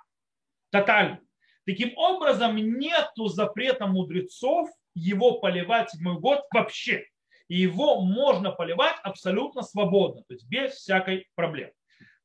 тотально. 0.69 1.22
Таким 1.65 1.98
образом, 1.98 2.58
нету 2.58 3.28
запрета 3.28 3.88
мудрецов 3.88 4.69
его 4.93 5.39
поливать 5.39 5.91
седьмой 5.91 6.19
год 6.19 6.41
вообще. 6.54 7.06
И 7.48 7.58
его 7.58 8.02
можно 8.02 8.52
поливать 8.52 8.98
абсолютно 9.04 9.62
свободно, 9.63 10.24
то 10.28 10.34
есть 10.34 10.45
без 10.48 10.74
всякой 10.74 11.28
проблемы. 11.36 11.72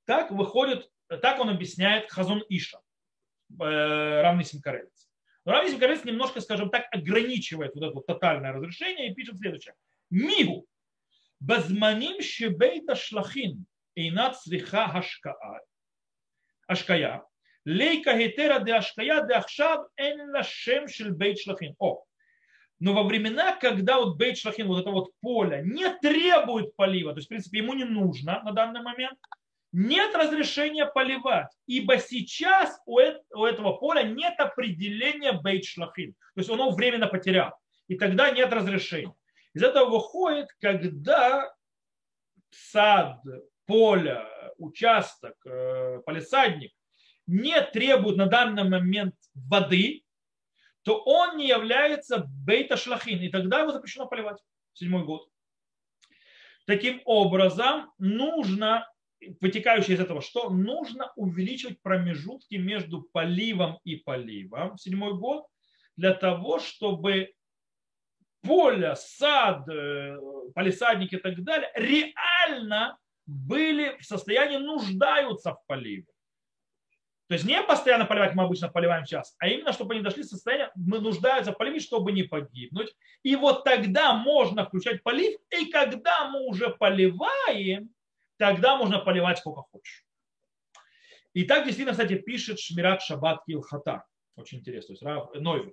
Так 0.05 0.33
выходит, 0.33 0.90
так 1.23 1.38
он 1.40 1.49
объясняет 1.49 2.11
Хазон 2.11 2.42
Иша, 2.49 2.81
э, 3.51 4.20
равный 4.20 4.44
Симкарелец. 4.44 5.09
Но 5.44 5.53
равный 5.53 5.70
Симкарелец 5.70 6.05
немножко, 6.05 6.40
скажем 6.40 6.70
так, 6.70 6.87
ограничивает 6.90 7.75
вот 7.75 7.85
это 7.85 7.94
вот 7.94 8.07
тотальное 8.07 8.53
разрешение 8.53 9.11
и 9.11 9.14
пишет 9.14 9.38
следующее. 9.38 9.75
Мигу. 10.13 10.65
Базманим 11.39 12.21
шебейта 12.21 12.95
шлахин 12.95 13.65
אינה 13.97 14.34
צריכה 14.34 14.86
השקעה, 14.86 15.58
השקיה, 16.69 17.19
лейка 17.65 18.13
гетера 18.13 18.60
де 18.60 18.73
ашкая 18.73 19.25
де 19.28 19.34
ахшав 19.34 19.88
эн 19.97 20.32
ла 20.32 20.43
шем 20.43 20.88
шель 20.88 21.12
бейт 21.12 21.39
шлахин. 21.39 21.75
О, 21.80 22.04
но 22.80 22.93
во 22.93 23.04
времена, 23.04 23.56
когда 23.56 23.97
вот 23.97 24.17
бейт 24.17 24.38
шлахин, 24.38 24.67
вот 24.67 24.82
это 24.82 24.91
вот 24.91 25.12
поле, 25.21 25.62
не 25.65 25.89
требует 25.99 26.75
полива, 26.75 27.12
то 27.12 27.17
есть, 27.17 27.28
в 27.28 27.30
принципе, 27.30 27.60
ему 27.60 27.73
не 27.73 27.84
нужно 27.84 28.41
на 28.43 28.52
данный 28.52 28.82
момент, 28.82 29.17
нет 29.71 30.15
разрешения 30.15 30.86
поливать, 30.86 31.52
ибо 31.67 31.97
сейчас 31.99 32.80
у 32.86 32.97
этого 32.97 33.73
поля 33.73 34.04
нет 34.04 34.39
определения 34.39 35.34
бейт 35.34 35.65
шлахин, 35.65 36.13
то 36.13 36.39
есть 36.39 36.49
оно 36.49 36.71
временно 36.71 37.08
потерял, 37.08 37.54
и 37.88 37.95
тогда 37.95 38.32
нет 38.32 38.52
разрешения. 38.52 39.13
Из 39.55 39.62
этого 39.62 39.88
выходит, 39.88 40.49
когда 40.61 41.53
сад, 42.51 43.21
поле, 43.67 44.27
участок, 44.59 45.35
э, 45.47 46.01
полисадник 46.05 46.73
не 47.27 47.61
требует 47.62 48.17
на 48.17 48.27
данный 48.27 48.69
момент 48.69 49.14
воды, 49.35 50.05
то 50.83 51.03
он 51.03 51.38
не 51.38 51.49
является 51.49 52.25
бейта 52.29 52.77
шлахин, 52.77 53.21
и 53.23 53.29
тогда 53.29 53.61
его 53.61 53.73
запрещено 53.73 54.07
поливать. 54.07 54.38
Седьмой 54.75 55.05
год. 55.05 55.29
Таким 56.67 57.01
образом, 57.05 57.93
нужно, 57.99 58.88
вытекающее 59.40 59.97
из 59.97 60.01
этого, 60.01 60.21
что 60.21 60.51
нужно 60.51 61.12
увеличивать 61.14 61.81
промежутки 61.81 62.57
между 62.57 63.03
поливом 63.12 63.79
и 63.85 63.97
поливом 63.97 64.77
седьмой 64.77 65.14
год, 65.14 65.47
для 65.97 66.12
того, 66.12 66.59
чтобы 66.59 67.34
поле, 68.46 68.94
сад, 68.96 69.68
э, 69.68 70.18
полисадники 70.54 71.16
и 71.16 71.18
так 71.18 71.42
далее 71.42 71.70
реально 71.74 72.98
были 73.26 73.96
в 73.98 74.04
состоянии 74.04 74.59
нуждаются 74.59 75.54
в 75.54 75.66
поливе. 75.66 76.07
То 77.28 77.35
есть 77.35 77.46
не 77.46 77.62
постоянно 77.62 78.04
поливать, 78.04 78.35
мы 78.35 78.44
обычно 78.44 78.68
поливаем 78.68 79.07
сейчас, 79.07 79.35
а 79.38 79.48
именно, 79.48 79.72
чтобы 79.72 79.94
они 79.94 80.02
дошли 80.02 80.22
в 80.22 80.26
состояние, 80.26 80.70
мы 80.76 81.00
нуждаются 81.00 81.52
в 81.52 81.59
поливе, 81.59 81.80
чтобы 81.80 82.12
не 82.12 82.22
погибнуть. 82.22 82.94
И 83.22 83.35
вот 83.35 83.64
тогда 83.64 84.12
можно 84.12 84.66
включать 84.66 85.02
полив, 85.02 85.40
и 85.50 85.66
когда 85.66 86.28
мы 86.28 86.46
уже 86.46 86.68
поливаем, 86.68 87.88
тогда 88.37 88.76
можно 88.76 88.98
поливать 88.98 89.38
сколько 89.38 89.62
хочешь. 89.62 90.04
И 91.33 91.44
так 91.44 91.64
действительно, 91.64 91.92
кстати, 91.92 92.14
пишет 92.14 92.61
Шмират 92.61 93.02
Шаббат 93.02 93.44
Килхата. 93.46 94.04
Очень 94.37 94.59
интересно. 94.59 94.88
То 94.88 94.92
есть 94.92 95.02
Рав 95.02 95.35
Нойвер. 95.35 95.72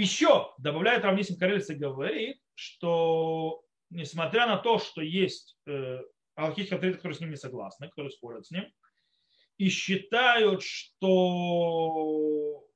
Еще 0.00 0.50
добавляет 0.56 1.04
Равнисим 1.04 1.36
Карелец 1.36 1.68
и 1.68 1.74
говорит, 1.74 2.40
что 2.54 3.62
несмотря 3.90 4.46
на 4.46 4.56
то, 4.56 4.78
что 4.78 5.02
есть 5.02 5.58
э, 5.66 5.98
алхимические 6.36 6.76
авторитеты, 6.76 6.96
которые 6.96 7.18
с 7.18 7.20
ним 7.20 7.28
не 7.28 7.36
согласны, 7.36 7.90
которые 7.90 8.10
спорят 8.10 8.46
с 8.46 8.50
ним, 8.50 8.64
и 9.58 9.68
считают, 9.68 10.62
что 10.62 12.66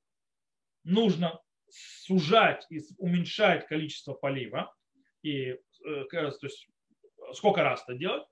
нужно 0.82 1.40
сужать 1.70 2.66
и 2.68 2.82
уменьшать 2.98 3.66
количество 3.68 4.12
полива, 4.12 4.70
и 5.22 5.46
э, 5.46 5.56
то 6.10 6.38
есть, 6.42 6.68
сколько 7.32 7.62
раз 7.62 7.84
это 7.84 7.94
делать, 7.94 8.28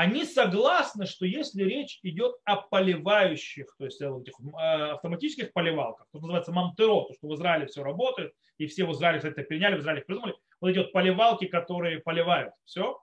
они 0.00 0.24
согласны, 0.24 1.04
что 1.04 1.26
если 1.26 1.62
речь 1.62 1.98
идет 2.02 2.34
о 2.44 2.56
поливающих, 2.56 3.66
то 3.76 3.84
есть 3.84 4.00
этих 4.00 4.32
э, 4.40 4.92
автоматических 4.92 5.52
поливалках, 5.52 6.06
то 6.10 6.20
называется 6.20 6.52
мамтеро, 6.52 7.04
то, 7.04 7.12
что 7.12 7.28
в 7.28 7.34
Израиле 7.34 7.66
все 7.66 7.82
работает, 7.82 8.32
и 8.56 8.66
все 8.66 8.86
в 8.86 8.92
Израиле, 8.92 9.18
кстати, 9.18 9.34
это 9.34 9.42
переняли, 9.42 9.76
в 9.76 9.80
Израиле 9.80 10.00
придумали, 10.00 10.34
вот 10.58 10.70
идет 10.70 10.92
поливалки, 10.92 11.46
которые 11.46 11.98
поливают 11.98 12.54
все, 12.64 12.98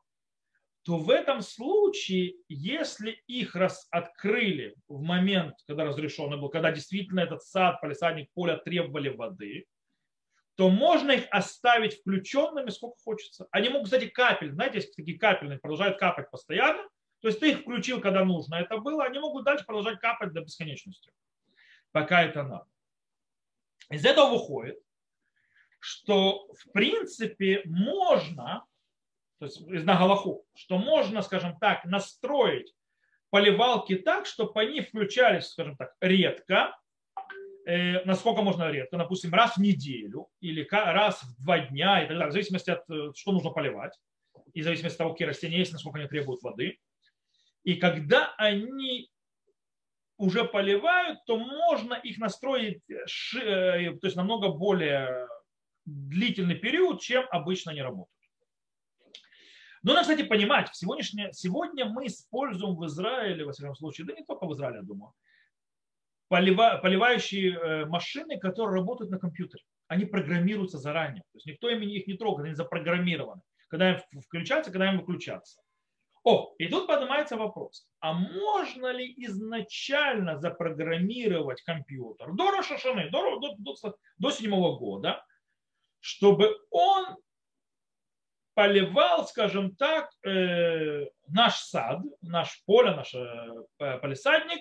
то 0.82 0.98
в 0.98 1.12
этом 1.12 1.42
случае, 1.42 2.34
если 2.50 3.12
их 3.28 3.54
раз 3.56 3.88
открыли 3.92 4.74
в 4.88 5.04
момент, 5.04 5.54
когда 5.68 5.86
разрешенный 5.86 6.38
был, 6.38 6.50
когда 6.50 6.72
действительно 6.72 7.20
этот 7.20 7.44
сад, 7.44 7.80
полисадник, 7.80 8.32
поле 8.34 8.58
требовали 8.58 9.10
воды, 9.10 9.68
то 10.58 10.70
можно 10.70 11.12
их 11.12 11.28
оставить 11.32 12.00
включенными 12.00 12.70
сколько 12.70 12.98
хочется. 13.04 13.48
Они 13.52 13.70
могут, 13.70 13.86
кстати, 13.86 14.08
капель, 14.08 14.52
знаете, 14.52 14.80
есть 14.80 14.96
такие 14.96 15.18
капельные, 15.18 15.60
продолжают 15.60 15.98
капать 15.98 16.30
постоянно. 16.32 16.84
То 17.22 17.30
есть 17.30 17.40
ты 17.40 17.52
их 17.52 17.62
включил, 17.62 18.02
когда 18.02 18.26
нужно 18.26 18.56
это 18.56 18.78
было, 18.78 19.06
они 19.06 19.20
могут 19.20 19.46
дальше 19.46 19.66
продолжать 19.66 20.00
капать 20.00 20.34
до 20.34 20.42
бесконечности, 20.42 21.12
пока 21.92 22.24
это 22.24 22.44
надо. 22.44 22.68
Из 23.90 24.06
этого 24.06 24.32
выходит, 24.32 24.80
что 25.80 26.48
в 26.54 26.72
принципе 26.72 27.62
можно 27.66 28.66
то 29.40 29.46
есть 29.46 29.62
из 29.62 29.84
Нагалаху, 29.84 30.46
что 30.56 30.78
можно, 30.78 31.22
скажем 31.22 31.58
так, 31.60 31.86
настроить 31.86 32.74
поливалки 33.30 33.96
так, 33.96 34.26
чтобы 34.26 34.60
они 34.60 34.82
включались, 34.82 35.50
скажем 35.50 35.78
так, 35.78 35.94
редко, 36.02 36.76
насколько 38.06 38.42
можно 38.42 38.72
редко, 38.72 38.98
допустим, 38.98 39.34
раз 39.34 39.58
в 39.58 39.62
неделю 39.62 40.30
или 40.40 40.66
раз 40.72 41.22
в 41.22 41.44
два 41.44 41.60
дня 41.60 42.04
и 42.04 42.08
так 42.08 42.16
далее, 42.16 42.30
в 42.30 42.32
зависимости 42.32 42.70
от, 42.70 42.90
э, 42.90 43.12
что 43.14 43.34
нужно 43.34 43.50
поливать, 43.50 43.94
и 44.54 44.62
в 44.62 44.64
зависимости 44.64 44.96
от 44.96 45.00
того, 45.00 45.12
какие 45.12 45.28
растения 45.28 45.58
есть, 45.58 45.74
насколько 45.74 46.00
они 46.00 46.08
требуют 46.08 46.42
воды. 46.44 46.80
И 47.64 47.76
когда 47.76 48.34
они 48.38 49.10
уже 50.16 50.46
поливают, 50.46 51.20
то 51.26 51.38
можно 51.38 51.96
их 51.96 52.18
настроить 52.20 52.82
э, 52.90 53.06
то 53.36 54.08
есть 54.08 54.16
намного 54.16 54.48
более 54.48 55.28
длительный 55.86 56.56
период, 56.56 57.02
чем 57.02 57.26
обычно 57.32 57.74
они 57.74 57.82
работают. 57.82 58.14
Но 59.84 59.94
надо, 59.94 60.04
кстати, 60.10 60.26
понимать, 60.26 60.70
в 60.70 60.78
сегодняшнее, 60.78 61.34
сегодня 61.34 61.86
мы 61.86 62.08
используем 62.08 62.76
в 62.78 62.86
Израиле, 62.86 63.44
во 63.44 63.52
всяком 63.52 63.76
случае, 63.76 64.08
да 64.08 64.14
не 64.14 64.24
только 64.24 64.46
в 64.46 64.54
Израиле, 64.54 64.78
я 64.78 64.84
думаю, 64.84 65.14
полива, 66.28 66.80
поливающие 66.82 67.54
э, 67.54 67.86
машины, 67.86 68.40
которые 68.40 68.76
работают 68.76 69.12
на 69.12 69.20
компьютере. 69.20 69.64
Они 69.88 70.06
программируются 70.06 70.78
заранее. 70.78 71.22
То 71.32 71.38
есть 71.38 71.46
никто 71.46 71.70
ими 71.70 71.86
их 71.86 72.08
не 72.08 72.16
трогает, 72.16 72.48
они 72.48 72.56
запрограммированы. 72.56 73.42
Когда 73.70 73.92
им 73.92 74.22
включаться, 74.22 74.72
когда 74.72 74.92
им 74.92 75.00
выключаться. 75.00 75.62
О, 76.24 76.54
и 76.58 76.68
тут 76.68 76.88
поднимается 76.88 77.38
вопрос, 77.38 77.88
а 78.02 78.12
можно 78.12 78.92
ли 78.92 79.14
изначально 79.26 80.38
запрограммировать 80.38 81.62
компьютер 81.62 82.34
до 82.34 82.52
Рошашаны, 82.52 83.10
до, 83.10 83.40
до, 83.40 83.56
до, 83.58 83.76
до 84.18 84.32
седьмого 84.32 84.78
года, 84.78 85.24
чтобы 86.02 86.54
он 86.70 87.16
поливал, 88.56 89.26
скажем 89.26 89.76
так, 89.78 90.10
э, 90.26 91.06
наш 91.30 91.60
сад, 91.60 92.00
наш 92.22 92.62
поле, 92.66 92.92
наш 92.92 93.14
э, 93.16 94.00
полисадник 94.00 94.60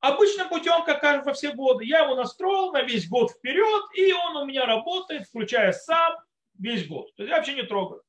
обычным 0.00 0.48
путем, 0.48 0.84
как 0.84 1.26
во 1.26 1.32
все 1.32 1.52
годы. 1.52 1.84
Я 1.84 2.04
его 2.04 2.14
настроил 2.14 2.72
на 2.72 2.82
весь 2.82 3.08
год 3.08 3.30
вперед, 3.30 3.82
и 3.96 4.12
он 4.12 4.36
у 4.36 4.46
меня 4.46 4.66
работает, 4.66 5.26
включая 5.26 5.72
сам, 5.72 6.14
весь 6.58 6.86
год. 6.86 7.14
То 7.16 7.22
есть 7.22 7.30
я 7.30 7.36
вообще 7.36 7.54
не 7.54 7.62
трогаю. 7.62 8.02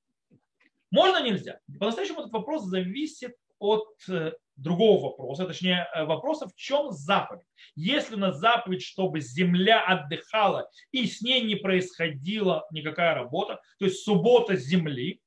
Можно, 0.91 1.23
нельзя? 1.23 1.59
По-настоящему 1.79 2.21
этот 2.21 2.33
вопрос 2.33 2.63
зависит 2.63 3.35
от 3.59 3.87
э, 4.09 4.31
другого 4.55 5.09
вопроса, 5.09 5.45
точнее 5.45 5.87
э, 5.93 6.03
вопроса, 6.05 6.47
в 6.47 6.55
чем 6.55 6.91
заповедь. 6.91 7.45
Если 7.75 8.15
у 8.15 8.17
нас 8.17 8.37
заповедь, 8.37 8.81
чтобы 8.81 9.21
земля 9.21 9.85
отдыхала 9.85 10.69
и 10.91 11.05
с 11.05 11.21
ней 11.21 11.41
не 11.41 11.55
происходила 11.55 12.65
никакая 12.71 13.13
работа, 13.13 13.61
то 13.77 13.85
есть 13.85 14.03
суббота 14.03 14.55
земли, 14.55 15.21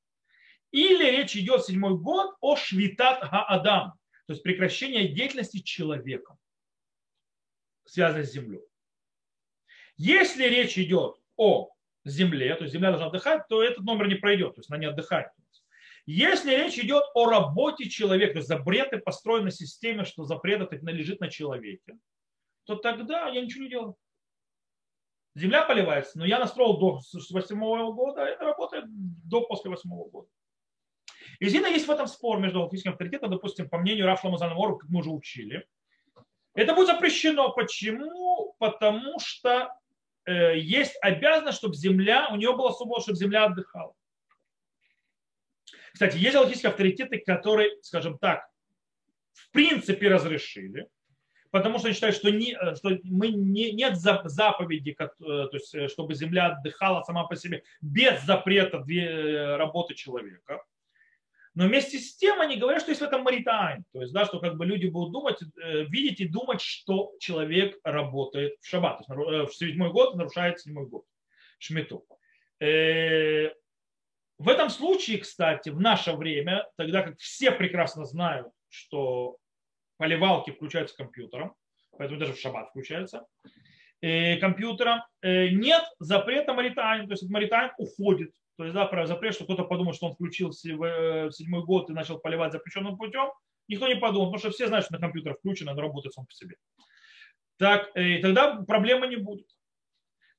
или 0.73 1.05
речь 1.11 1.37
идет 1.37 1.65
седьмой 1.65 1.97
год 1.97 2.35
о 2.41 2.57
швитат 2.57 3.21
ха-адам, 3.23 3.93
то 4.27 4.33
есть 4.33 4.43
прекращение 4.43 5.09
деятельности 5.09 5.59
человеком, 5.59 6.39
связанной 7.85 8.25
с 8.25 8.33
землей. 8.33 8.63
Если 9.97 10.45
речь 10.45 10.79
идет 10.79 11.17
о 11.37 11.71
земле, 12.05 12.55
то 12.57 12.65
есть 12.65 12.75
земля 12.75 12.91
должна 12.91 13.09
отдыхать, 13.09 13.47
то 13.49 13.63
этот 13.63 13.85
номер 13.85 14.09
не 14.09 14.17
пройдет, 14.17 14.55
то 14.55 14.61
есть 14.61 14.71
она 14.71 14.79
не 14.79 14.87
отдыхает. 14.87 15.29
Если 16.05 16.51
речь 16.55 16.79
идет 16.79 17.05
о 17.15 17.31
работе 17.31 17.89
человека, 17.89 18.33
то 18.33 18.39
есть 18.39 18.49
запреты 18.49 18.99
построены 18.99 19.47
на 19.47 19.51
системе, 19.53 20.05
что 20.05 20.25
запрет 20.25 20.61
это 20.61 20.85
належит 20.85 21.21
на 21.21 21.29
человеке, 21.29 21.97
то 22.65 22.75
тогда 22.75 23.29
я 23.29 23.41
ничего 23.41 23.65
не 23.65 23.71
делаю. 23.71 23.97
Земля 25.35 25.65
поливается, 25.65 26.19
но 26.19 26.27
я 26.27 26.39
настроил 26.39 26.77
до 26.79 27.01
восьмого 27.31 27.93
года, 27.93 28.25
а 28.25 28.29
это 28.29 28.45
работает 28.45 28.85
до 28.89 29.43
после 29.43 29.71
восьмого 29.71 30.09
года. 30.11 30.29
И 31.39 31.47
есть 31.47 31.87
в 31.87 31.91
этом 31.91 32.07
спор 32.07 32.39
между 32.41 32.59
галактическим 32.59 32.93
авторитетом, 32.93 33.31
допустим, 33.31 33.69
по 33.69 33.79
мнению 33.79 34.07
Рафла 34.07 34.31
Мазанамору, 34.31 34.79
как 34.79 34.91
мы 34.91 35.01
уже 35.01 35.11
учили. 35.11 35.67
Это 36.55 36.75
будет 36.75 36.89
запрещено. 36.89 37.53
Почему? 37.53 38.55
Потому 38.59 39.19
что 39.19 39.75
э, 40.27 40.59
есть 40.59 40.97
обязанность, 41.01 41.59
чтобы 41.59 41.75
земля, 41.75 42.29
у 42.31 42.37
нее 42.37 42.55
была 42.55 42.73
суббота, 42.73 43.03
чтобы 43.03 43.19
земля 43.19 43.45
отдыхала. 43.45 43.95
Кстати, 45.93 46.17
есть 46.17 46.35
галактические 46.35 46.71
авторитеты, 46.71 47.19
которые, 47.19 47.83
скажем 47.83 48.19
так, 48.19 48.49
в 49.33 49.51
принципе 49.51 50.09
разрешили, 50.09 50.89
потому 51.51 51.79
что 51.79 51.89
они 51.89 51.95
считают, 51.95 52.17
что, 52.17 52.31
не, 52.31 52.55
что 52.75 52.99
мы 53.05 53.29
не, 53.29 53.73
нет 53.73 53.97
заповеди, 53.99 54.97
э, 54.99 55.07
то 55.19 55.49
есть, 55.53 55.75
э, 55.75 55.89
чтобы 55.89 56.15
земля 56.15 56.49
отдыхала 56.49 57.03
сама 57.03 57.25
по 57.25 57.37
себе 57.37 57.63
без 57.81 58.23
запрета 58.25 58.79
э, 58.79 59.57
работы 59.57 59.95
человека. 59.95 60.63
Но 61.55 61.67
вместе 61.67 61.99
с 61.99 62.17
тем 62.17 62.41
они 62.41 62.57
говорят, 62.57 62.83
что 62.83 62.91
есть 62.91 63.01
в 63.01 63.05
этом 63.05 63.23
маритайн. 63.23 63.85
То 63.93 64.01
есть, 64.01 64.13
да, 64.13 64.25
что 64.25 64.41
как 64.41 64.57
бы 64.57 64.65
люди 64.65 64.87
будут 64.87 65.13
думать, 65.13 65.39
видеть 65.89 66.21
и 66.21 66.29
думать, 66.29 66.61
что 66.61 67.13
человек 67.21 67.79
работает 67.85 68.55
в 68.61 68.67
шаббат. 68.67 69.05
То 69.07 69.43
есть 69.43 69.53
в 69.53 69.57
седьмой 69.57 69.91
год 69.93 70.15
нарушает 70.17 70.61
седьмой 70.61 70.87
год. 70.87 71.05
Шмиту. 71.59 72.07
В 74.39 74.49
этом 74.49 74.71
случае, 74.71 75.19
кстати, 75.19 75.69
в 75.69 75.79
наше 75.81 76.13
время, 76.13 76.67
тогда 76.77 77.03
как 77.03 77.19
все 77.19 77.53
прекрасно 77.53 78.05
знают, 78.05 78.49
что 78.69 79.37
поливалки 79.99 80.51
включаются 80.51 80.97
компьютером, 80.97 81.55
поэтому 81.97 82.19
даже 82.19 82.33
в 82.33 82.41
шаббат 82.41 82.71
включаются, 82.71 83.27
компьютером, 84.01 85.03
э, 85.21 85.49
нет 85.49 85.85
запрета 86.01 86.55
маритайн, 86.55 87.07
то 87.07 87.13
есть 87.13 87.29
маритайн 87.31 87.71
уходит. 87.79 88.33
То 88.57 88.65
есть 88.65 88.75
да, 88.75 89.07
запрет, 89.07 89.35
что 89.35 89.45
кто-то 89.45 89.65
подумал, 89.65 89.93
что 89.93 90.07
он 90.07 90.15
включился 90.15 90.71
э, 90.71 91.27
в 91.29 91.33
седьмой 91.33 91.65
год 91.65 91.91
и 91.91 91.95
начал 91.95 92.19
поливать 92.19 92.53
запрещенным 92.53 92.97
путем, 92.97 93.31
никто 93.69 93.89
не 93.89 93.97
подумал, 93.97 94.27
потому 94.27 94.39
что 94.39 94.51
все 94.51 94.67
знают, 94.67 94.85
что 94.85 94.95
на 94.95 95.01
компьютер 95.01 95.35
включен, 95.35 95.69
он 95.69 95.79
работает 95.79 96.15
сам 96.15 96.27
по 96.27 96.33
себе. 96.33 96.57
Так, 97.59 97.91
э, 97.95 98.19
и 98.19 98.23
тогда 98.23 98.63
проблемы 98.63 99.07
не 99.07 99.17
будет. 99.17 99.49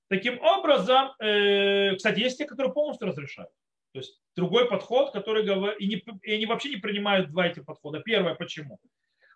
Таким 0.09 0.39
образом, 0.41 1.11
кстати, 1.17 2.19
есть 2.19 2.37
те, 2.37 2.45
которые 2.45 2.71
полностью 2.71 3.07
разрешают. 3.07 3.49
То 3.93 3.99
есть 3.99 4.19
другой 4.35 4.67
подход, 4.67 5.11
который 5.11 5.43
говорит, 5.43 5.79
и, 5.79 5.87
не, 5.87 6.03
и 6.23 6.33
они 6.33 6.45
вообще 6.47 6.69
не 6.69 6.77
принимают 6.77 7.29
два 7.29 7.47
эти 7.47 7.59
подхода. 7.59 7.99
Первое, 7.99 8.33
почему? 8.33 8.79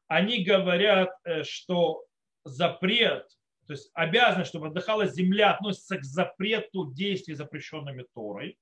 Они 0.07 0.43
говорят, 0.43 1.11
э, 1.25 1.43
что 1.43 2.03
запрет, 2.43 3.27
то 3.67 3.73
есть 3.73 3.91
обязанность, 3.93 4.49
чтобы 4.49 4.67
отдыхала 4.67 5.05
земля, 5.05 5.51
относится 5.53 5.97
к 5.97 6.03
запрету 6.03 6.91
действий, 6.91 7.35
запрещенными 7.35 8.05
Торой, 8.15 8.57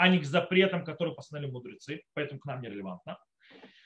а 0.00 0.08
не 0.08 0.18
к 0.18 0.24
запретам, 0.24 0.82
которые 0.82 1.14
постановили 1.14 1.50
мудрецы, 1.50 2.02
поэтому 2.14 2.40
к 2.40 2.46
нам 2.46 2.62
нерелевантно, 2.62 3.18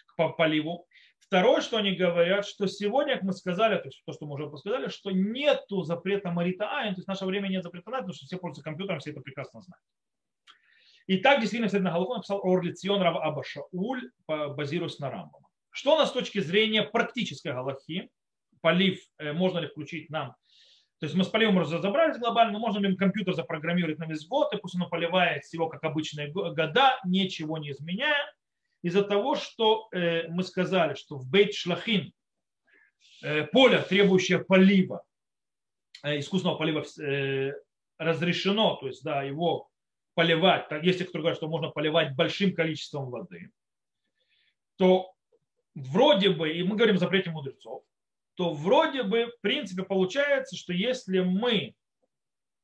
к 0.07 0.29
поливу. 0.37 0.87
Второе, 1.19 1.61
что 1.61 1.77
они 1.77 1.97
говорят, 1.97 2.47
что 2.47 2.69
сегодня, 2.69 3.15
как 3.15 3.25
мы 3.25 3.33
сказали, 3.33 3.79
то 3.79 3.89
есть 3.89 4.01
то, 4.07 4.13
что 4.13 4.27
мы 4.27 4.35
уже 4.35 4.49
сказали, 4.57 4.89
что 4.91 5.11
нету 5.11 5.83
запрета 5.83 6.31
Марита 6.31 6.71
Айн, 6.71 6.95
то 6.95 6.99
есть 6.99 7.07
в 7.07 7.09
наше 7.09 7.25
время 7.27 7.49
нет 7.49 7.65
запрета 7.65 7.91
потому 7.91 8.13
что 8.13 8.27
все 8.27 8.37
пользуются 8.37 8.63
компьютером, 8.63 9.01
все 9.01 9.11
это 9.11 9.23
прекрасно 9.23 9.61
знают. 9.63 9.83
И 11.09 11.17
так 11.17 11.41
действительно 11.41 11.69
Седна 11.69 11.91
Галаху 11.91 12.15
написал 12.15 12.41
Орлицион 12.45 13.03
Рав 13.03 13.17
Аба 13.17 13.43
Шауль, 13.43 14.13
базируясь 14.29 15.01
на 15.01 15.11
Рамбама. 15.11 15.49
Что 15.71 15.97
у 15.97 15.99
нас 15.99 16.11
с 16.11 16.13
точки 16.13 16.39
зрения 16.39 16.85
практической 16.85 17.49
Галахи, 17.49 18.09
полив 18.61 19.01
э, 19.19 19.33
можно 19.33 19.59
ли 19.59 19.67
включить 19.67 20.11
нам 20.11 20.37
то 21.01 21.07
есть 21.07 21.15
мы 21.17 21.25
с 21.25 21.29
поливом 21.29 21.59
разобрались 21.59 22.19
глобально, 22.19 22.53
но 22.53 22.59
можно 22.61 22.79
ли 22.79 22.97
компьютер 22.97 23.35
запрограммировать 23.35 23.99
на 23.99 24.07
весь 24.07 24.27
год, 24.27 24.55
и 24.55 24.57
пусть 24.57 24.77
он 24.77 24.89
поливает 24.89 25.45
всего 25.45 25.69
как 25.69 25.83
обычные 25.85 26.29
года, 26.31 27.01
ничего 27.05 27.59
не 27.59 27.73
изменяя, 27.73 28.33
из-за 28.83 29.03
того, 29.03 29.35
что 29.35 29.89
э, 29.93 30.29
мы 30.29 30.43
сказали, 30.45 30.95
что 30.95 31.17
в 31.17 31.29
Бейт 31.29 31.55
Шлахин 31.55 32.13
э, 33.23 33.45
поле, 33.45 33.81
требующее 33.81 34.45
полива, 34.45 35.05
искусственного 36.03 36.59
полива 36.59 36.85
разрешено, 37.99 38.77
то 38.77 38.87
есть 38.87 39.03
да, 39.03 39.23
его 39.23 39.71
поливать, 40.15 40.67
есть 40.83 40.99
те, 40.99 41.05
кто 41.05 41.19
говорят, 41.19 41.39
что 41.39 41.49
можно 41.49 41.71
поливать 41.71 42.15
большим 42.15 42.55
количеством 42.55 43.11
воды, 43.11 43.51
то 44.77 45.13
вроде 45.75 46.31
бы, 46.31 46.53
и 46.53 46.63
мы 46.63 46.77
говорим 46.77 46.97
о 46.97 46.99
запрете 46.99 47.31
мудрецов, 47.31 47.83
то 48.35 48.53
вроде 48.53 49.03
бы 49.03 49.27
в 49.27 49.41
принципе 49.41 49.85
получается, 49.85 50.57
что 50.57 50.73
если 50.73 51.21
мы 51.21 51.75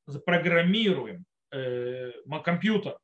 запрограммируем 0.07 1.25
э, 1.53 2.13
компьютер 2.45 2.99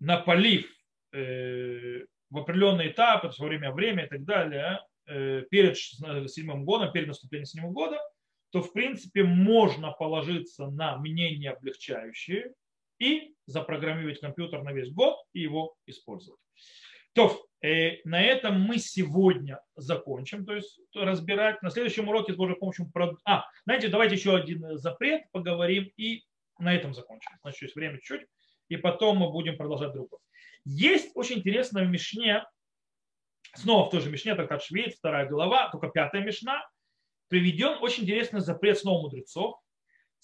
на 0.00 0.18
полив 0.18 0.70
э, 1.12 2.04
в 2.30 2.38
определенный 2.38 2.88
этап, 2.88 3.22
то 3.22 3.28
есть 3.28 3.38
во 3.38 3.46
время 3.46 3.72
время 3.72 4.06
и 4.06 4.08
так 4.08 4.24
далее, 4.24 4.80
э, 5.06 5.42
перед 5.50 5.76
седьмым 5.76 6.64
годом, 6.64 6.92
перед 6.92 7.08
наступлением 7.08 7.46
седьмого 7.46 7.72
года, 7.72 8.00
то 8.50 8.62
в 8.62 8.72
принципе 8.72 9.24
можно 9.24 9.90
положиться 9.90 10.66
на 10.68 10.96
мнение 10.98 11.50
облегчающие 11.50 12.52
и 13.00 13.34
запрограммировать 13.46 14.20
компьютер 14.20 14.62
на 14.62 14.72
весь 14.72 14.92
год 14.92 15.16
и 15.32 15.40
его 15.40 15.74
использовать. 15.86 16.40
То, 17.14 17.46
э, 17.62 18.00
на 18.04 18.22
этом 18.22 18.60
мы 18.60 18.78
сегодня 18.78 19.60
закончим, 19.76 20.44
то 20.44 20.54
есть 20.54 20.78
разбирать. 20.94 21.62
На 21.62 21.70
следующем 21.70 22.08
уроке 22.08 22.32
с 22.32 22.36
Божьей 22.36 22.56
помощью... 22.56 22.90
А, 23.24 23.44
знаете, 23.64 23.88
давайте 23.88 24.16
еще 24.16 24.36
один 24.36 24.76
запрет 24.76 25.22
поговорим 25.32 25.90
и 25.96 26.24
на 26.58 26.74
этом 26.74 26.92
закончим. 26.92 27.30
Значит, 27.42 27.62
есть 27.62 27.76
время 27.76 27.98
чуть-чуть, 27.98 28.26
и 28.68 28.76
потом 28.76 29.18
мы 29.18 29.30
будем 29.30 29.56
продолжать 29.56 29.92
другой. 29.92 30.18
Есть 30.64 31.10
очень 31.14 31.38
интересная 31.38 31.84
в 31.84 31.88
Мишне, 31.88 32.44
снова 33.54 33.86
в 33.86 33.90
той 33.90 34.00
же 34.00 34.10
Мишне, 34.10 34.34
как 34.34 34.62
Швейц, 34.62 34.96
вторая 34.96 35.28
глава, 35.28 35.70
только 35.70 35.88
пятая 35.88 36.22
Мишна, 36.22 36.66
приведен 37.28 37.78
очень 37.80 38.02
интересный 38.04 38.40
запрет 38.40 38.78
снова 38.78 39.02
мудрецов, 39.02 39.58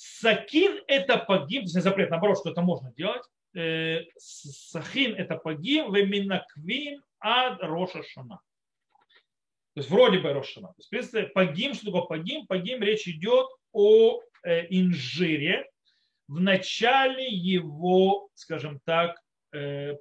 Сакин– 0.02 0.80
это 0.86 1.18
погиб, 1.18 1.66
запрет, 1.66 2.08
наоборот, 2.08 2.38
что 2.38 2.50
это 2.50 2.62
можно 2.62 2.90
делать. 2.94 3.22
Э, 3.54 4.04
сахин– 4.16 5.14
это 5.16 5.36
погиб, 5.36 5.86
веминаквим 5.86 7.02
ад 7.20 7.58
Роша 7.60 8.02
Шана. 8.02 8.40
То 9.74 9.80
есть 9.80 9.90
вроде 9.90 10.18
бы 10.18 10.32
Рошана. 10.32 10.68
То 10.68 10.74
есть, 10.78 10.88
в 10.88 10.90
принципе, 10.90 11.22
погим, 11.24 11.74
что 11.74 11.86
такое 11.86 12.02
погим? 12.02 12.46
Погим 12.46 12.82
речь 12.82 13.08
идет 13.08 13.48
о 13.72 14.20
э, 14.42 14.66
инжире 14.70 15.68
в 16.28 16.40
начале 16.40 17.26
его, 17.28 18.28
скажем 18.34 18.80
так, 18.84 19.20
э, 19.52 19.94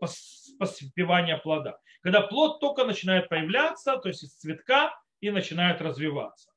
поспевания 0.59 1.37
плода. 1.37 1.79
Когда 2.01 2.21
плод 2.21 2.59
только 2.59 2.85
начинает 2.85 3.29
появляться, 3.29 3.97
то 3.97 4.09
есть 4.09 4.23
из 4.23 4.33
цветка 4.35 4.93
и 5.21 5.31
начинает 5.31 5.81
развиваться. 5.81 6.51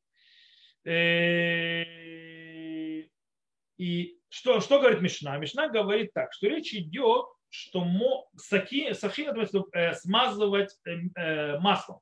И 3.79 4.19
что, 4.33 4.61
что 4.61 4.81
говорит 4.81 5.03
Мишна? 5.03 5.37
Мишна 5.37 5.69
говорит 5.69 6.15
так, 6.15 6.33
что 6.33 6.47
речь 6.47 6.73
идет, 6.73 7.27
что 7.51 7.85
мо, 7.85 8.27
сахи, 8.35 8.95
сахи 8.95 9.29
э, 9.75 9.93
смазывать 9.93 10.75
э, 10.87 10.93
э, 11.15 11.59
маслом. 11.59 12.01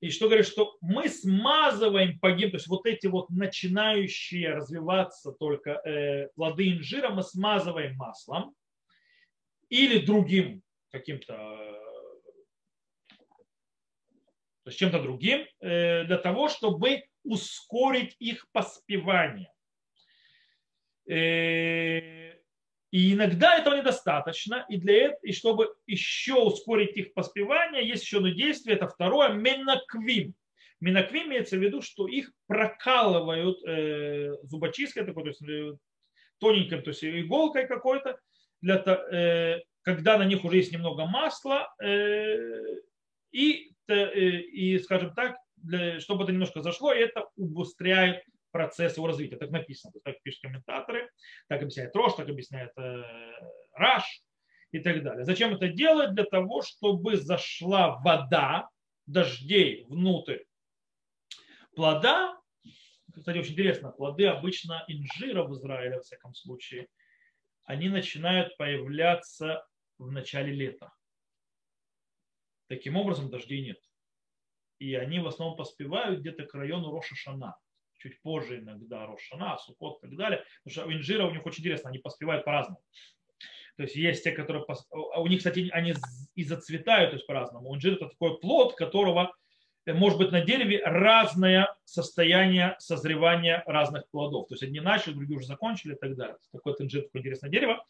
И 0.00 0.10
что 0.10 0.26
говорит, 0.26 0.46
что 0.46 0.76
мы 0.82 1.08
смазываем 1.08 2.18
погиб, 2.18 2.50
то 2.50 2.58
есть 2.58 2.66
вот 2.66 2.84
эти 2.84 3.06
вот 3.06 3.30
начинающие 3.30 4.50
развиваться 4.50 5.32
только 5.32 5.70
э, 5.70 6.28
плоды 6.34 6.70
инжира 6.70 7.08
мы 7.08 7.22
смазываем 7.22 7.96
маслом 7.96 8.54
или 9.70 10.04
другим 10.04 10.62
каким-то, 10.90 11.32
то 14.64 14.66
есть 14.66 14.78
чем-то 14.78 15.02
другим, 15.02 15.46
для 15.60 16.18
того, 16.18 16.48
чтобы 16.50 17.04
ускорить 17.24 18.16
их 18.18 18.46
поспевание. 18.52 19.50
Э, 21.08 22.34
и 22.90 23.12
иногда 23.12 23.58
этого 23.58 23.74
недостаточно, 23.74 24.64
и, 24.68 24.78
для 24.78 25.06
этого, 25.06 25.20
и 25.22 25.32
чтобы 25.32 25.74
еще 25.86 26.34
ускорить 26.34 26.96
их 26.96 27.12
поспевание, 27.12 27.86
есть 27.86 28.02
еще 28.02 28.18
одно 28.18 28.30
действие, 28.30 28.76
это 28.76 28.88
второе, 28.88 29.30
менаквим. 29.30 30.34
Менаквим 30.80 31.26
имеется 31.28 31.56
в 31.56 31.60
виду, 31.60 31.82
что 31.82 32.08
их 32.08 32.32
прокалывают 32.46 33.58
э, 33.66 34.36
зубочисткой, 34.42 35.04
такой, 35.04 35.24
то 35.24 35.28
есть 35.28 35.42
э, 35.42 35.76
тоненькой, 36.38 36.80
то 36.80 36.90
есть 36.90 37.04
иголкой 37.04 37.66
какой-то, 37.66 38.18
для, 38.62 38.76
э, 38.76 39.60
когда 39.82 40.16
на 40.16 40.24
них 40.24 40.44
уже 40.44 40.56
есть 40.56 40.72
немного 40.72 41.04
масла, 41.04 41.68
э, 41.82 42.36
и, 43.32 43.72
э, 43.88 44.20
и, 44.20 44.78
скажем 44.78 45.14
так, 45.14 45.36
для, 45.56 46.00
чтобы 46.00 46.24
это 46.24 46.32
немножко 46.32 46.62
зашло, 46.62 46.92
и 46.92 47.00
это 47.00 47.28
убыстряет 47.36 48.22
процесс 48.58 48.96
его 48.96 49.06
развития. 49.06 49.36
Так 49.36 49.50
написано, 49.50 49.92
так 50.02 50.20
пишут 50.22 50.42
комментаторы, 50.42 51.08
так 51.46 51.62
объясняет 51.62 51.94
Рош, 51.94 52.14
так 52.14 52.28
объясняет 52.28 52.72
э, 52.76 53.04
Раш 53.74 54.20
и 54.72 54.80
так 54.80 55.04
далее. 55.04 55.24
Зачем 55.24 55.54
это 55.54 55.68
делать? 55.68 56.12
Для 56.14 56.24
того, 56.24 56.62
чтобы 56.62 57.16
зашла 57.16 58.00
вода 58.00 58.68
дождей 59.06 59.84
внутрь 59.84 60.40
плода. 61.76 62.36
Кстати, 63.14 63.38
очень 63.38 63.52
интересно, 63.52 63.92
плоды 63.92 64.26
обычно 64.26 64.84
инжира 64.88 65.44
в 65.44 65.52
Израиле, 65.52 65.98
во 65.98 66.02
всяком 66.02 66.34
случае, 66.34 66.88
они 67.62 67.88
начинают 67.88 68.56
появляться 68.56 69.64
в 69.98 70.10
начале 70.10 70.52
лета. 70.52 70.92
Таким 72.66 72.96
образом, 72.96 73.30
дождей 73.30 73.64
нет. 73.64 73.78
И 74.80 74.96
они 74.96 75.20
в 75.20 75.28
основном 75.28 75.56
поспевают 75.56 76.20
где-то 76.20 76.44
к 76.44 76.54
району 76.54 76.90
Роша 76.90 77.14
Шана 77.14 77.54
чуть 77.98 78.20
позже 78.22 78.58
иногда 78.58 79.06
Рошана, 79.06 79.58
Сукот 79.58 79.98
и 80.02 80.08
так 80.08 80.16
далее. 80.16 80.44
Потому 80.64 80.72
что 80.72 80.86
у 80.86 80.92
инжира 80.92 81.26
у 81.26 81.30
них 81.30 81.44
очень 81.44 81.60
интересно, 81.60 81.90
они 81.90 81.98
поспевают 81.98 82.44
по-разному. 82.44 82.80
То 83.76 83.84
есть 83.84 83.94
есть 83.94 84.24
те, 84.24 84.32
которые... 84.32 84.64
А 84.90 85.20
у 85.20 85.26
них, 85.28 85.38
кстати, 85.38 85.68
они 85.72 85.94
и 86.34 86.44
зацветают 86.44 87.10
то 87.10 87.16
есть 87.16 87.26
по-разному. 87.26 87.74
Инжир 87.74 87.94
это 87.94 88.08
такой 88.08 88.38
плод, 88.40 88.74
которого 88.74 89.32
э, 89.86 89.92
может 89.92 90.18
быть 90.18 90.32
на 90.32 90.40
дереве 90.40 90.82
разное 90.84 91.74
состояние 91.84 92.74
созревания 92.80 93.62
разных 93.66 94.08
плодов. 94.10 94.48
То 94.48 94.54
есть 94.54 94.64
одни 94.64 94.80
начали, 94.80 95.14
другие 95.14 95.38
уже 95.38 95.46
закончили 95.46 95.94
и 95.94 95.98
так 95.98 96.16
далее. 96.16 96.36
Такое 96.52 96.74
инжир, 96.80 97.02
такое 97.02 97.20
интересное 97.20 97.50
дерево. 97.50 97.84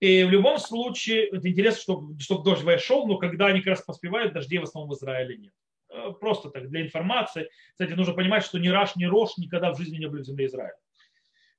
И 0.00 0.24
в 0.24 0.30
любом 0.30 0.58
случае, 0.58 1.26
это 1.28 1.46
интересно, 1.46 1.82
чтобы, 1.82 2.18
чтобы 2.18 2.42
дождь 2.42 2.62
вошел, 2.62 3.06
но 3.06 3.18
когда 3.18 3.48
они 3.48 3.60
как 3.60 3.76
раз 3.76 3.82
поспевают, 3.82 4.32
дождей 4.32 4.58
в 4.58 4.62
основном 4.62 4.90
в 4.90 4.94
Израиле 4.94 5.36
нет. 5.36 5.52
Э, 5.92 6.12
просто 6.18 6.50
так, 6.50 6.68
для 6.68 6.82
информации. 6.82 7.50
Кстати, 7.72 7.92
нужно 7.92 8.14
понимать, 8.14 8.44
что 8.44 8.58
ни 8.58 8.68
Раш, 8.68 8.96
ни 8.96 9.04
Рош 9.04 9.36
никогда 9.38 9.72
в 9.72 9.78
жизни 9.78 9.98
не 9.98 10.06
были 10.06 10.22
в 10.22 10.26
земле 10.26 10.46
Израиля. 10.46 10.76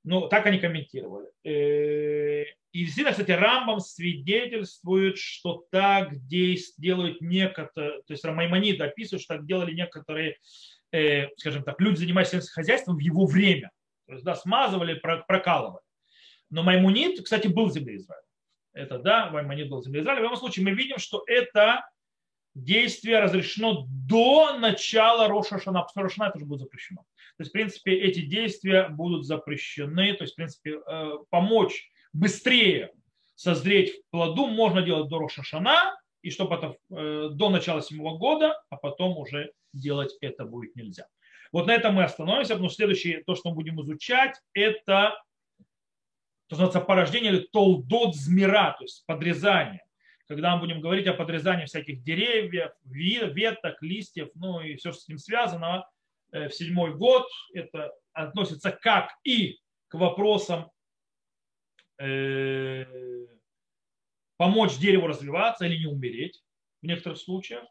Ну, 0.04 0.28
так 0.28 0.46
они 0.46 0.58
комментировали. 0.58 1.28
Э, 1.44 2.44
и 2.72 2.84
действительно, 2.84 3.12
кстати, 3.12 3.30
Рамбам 3.30 3.80
свидетельствует, 3.80 5.18
что 5.18 5.66
так 5.70 6.26
делают 6.26 7.20
некоторые, 7.20 8.02
то 8.02 8.12
есть 8.12 8.24
Маймонид 8.24 8.80
описывает, 8.80 9.22
что 9.22 9.34
так 9.36 9.46
делали 9.46 9.74
некоторые, 9.74 10.38
э, 10.92 11.28
скажем 11.36 11.62
так, 11.62 11.78
люди, 11.80 11.96
занимающиеся 11.96 12.50
хозяйством 12.50 12.96
в 12.96 13.00
его 13.00 13.26
время. 13.26 13.70
То 14.06 14.14
есть, 14.14 14.24
да, 14.24 14.34
смазывали, 14.34 14.94
прокалывали. 14.94 15.84
Но 16.48 16.62
Маймонид, 16.62 17.22
кстати, 17.22 17.48
был 17.48 17.66
в 17.66 17.72
земле 17.72 17.96
Израиля. 17.96 18.22
Это 18.72 18.98
да, 18.98 19.30
Маймонид 19.30 19.68
был 19.68 19.80
в 19.80 19.84
земле 19.84 20.00
Израиля. 20.00 20.20
В 20.20 20.24
любом 20.24 20.38
случае, 20.38 20.64
мы 20.64 20.72
видим, 20.72 20.96
что 20.96 21.22
это 21.26 21.82
действие 22.54 23.20
разрешено 23.20 23.86
до 23.88 24.58
начала 24.58 25.28
Роша 25.28 25.58
Шана. 25.58 25.82
После 25.82 26.02
Рошана 26.02 26.28
это 26.28 26.38
уже 26.38 26.46
будет 26.46 26.60
запрещено. 26.60 27.02
То 27.36 27.42
есть, 27.42 27.50
в 27.50 27.52
принципе, 27.52 27.92
эти 27.92 28.20
действия 28.20 28.88
будут 28.88 29.24
запрещены. 29.24 30.12
То 30.14 30.24
есть, 30.24 30.34
в 30.34 30.36
принципе, 30.36 30.80
э, 30.86 31.10
помочь 31.30 31.90
быстрее 32.12 32.92
созреть 33.34 33.92
в 33.96 34.10
плоду 34.10 34.46
можно 34.46 34.82
делать 34.82 35.08
до 35.08 35.18
Роша 35.18 35.42
Шана, 35.42 35.98
и 36.22 36.30
чтобы 36.30 36.54
это 36.54 36.76
э, 36.90 37.30
до 37.32 37.50
начала 37.50 37.82
седьмого 37.82 38.18
года, 38.18 38.62
а 38.70 38.76
потом 38.76 39.18
уже 39.18 39.52
делать 39.72 40.16
это 40.20 40.44
будет 40.44 40.76
нельзя. 40.76 41.06
Вот 41.50 41.66
на 41.66 41.74
этом 41.74 41.94
мы 41.94 42.04
остановимся, 42.04 42.56
что 42.56 42.68
следующее, 42.68 43.22
то, 43.24 43.34
что 43.34 43.50
мы 43.50 43.56
будем 43.56 43.80
изучать, 43.82 44.40
это 44.54 45.20
то, 46.46 46.56
что 46.56 46.64
называется 46.64 46.80
порождение 46.80 47.32
или 47.32 47.48
толдот 47.52 48.14
змира, 48.14 48.74
то 48.78 48.84
есть 48.84 49.04
подрезание 49.06 49.84
когда 50.32 50.54
мы 50.54 50.62
будем 50.62 50.80
говорить 50.80 51.06
о 51.08 51.12
подрезании 51.12 51.66
всяких 51.66 52.02
деревьев, 52.02 52.72
веток, 52.84 53.82
листьев, 53.82 54.30
ну 54.34 54.62
и 54.62 54.76
все, 54.76 54.92
что 54.92 55.02
с 55.02 55.08
ним 55.08 55.18
связано, 55.18 55.86
э, 56.32 56.48
в 56.48 56.54
седьмой 56.54 56.94
год 56.94 57.28
это 57.52 57.92
относится 58.14 58.70
как 58.72 59.10
и 59.24 59.58
к 59.88 59.94
вопросам 59.94 60.70
э, 61.98 63.26
помочь 64.38 64.78
дереву 64.78 65.06
развиваться 65.06 65.66
или 65.66 65.76
не 65.76 65.86
умереть 65.86 66.42
в 66.80 66.86
некоторых 66.86 67.18
случаях, 67.18 67.66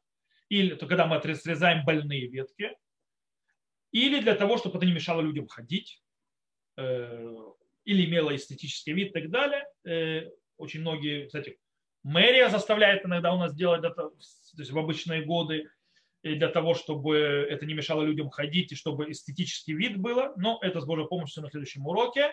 или 0.50 0.76
то, 0.76 0.86
когда 0.86 1.08
мы 1.08 1.20
срезаем 1.34 1.84
больные 1.84 2.28
ветки, 2.28 2.78
или 3.92 4.22
для 4.22 4.36
того, 4.36 4.60
чтобы 4.60 4.78
это 4.78 4.86
не 4.86 4.94
мешало 4.94 5.22
людям 5.22 5.48
ходить, 5.48 6.00
э, 6.78 7.36
или 7.86 8.06
имело 8.06 8.36
эстетический 8.36 8.94
вид 8.94 9.10
и 9.10 9.14
так 9.14 9.32
далее. 9.32 10.32
Очень 10.58 10.82
многие, 10.82 11.26
кстати, 11.26 11.58
Мэрия 12.04 12.50
заставляет 12.50 13.06
иногда 13.06 13.34
у 13.34 13.38
нас 13.38 13.54
делать 13.54 13.84
это, 13.84 14.10
то 14.10 14.12
есть 14.58 14.72
в 14.72 14.78
обычные 14.78 15.24
годы, 15.24 15.70
для 16.24 16.50
того, 16.50 16.74
чтобы 16.74 17.18
это 17.18 17.66
не 17.66 17.74
мешало 17.74 18.04
людям 18.04 18.30
ходить 18.30 18.72
и 18.72 18.76
чтобы 18.76 19.12
эстетический 19.12 19.74
вид 19.74 19.98
было. 19.98 20.34
Но 20.38 20.60
это 20.62 20.80
с 20.80 20.86
Божьей 20.86 21.08
помощью 21.08 21.44
на 21.44 21.50
следующем 21.50 21.86
уроке. 21.88 22.32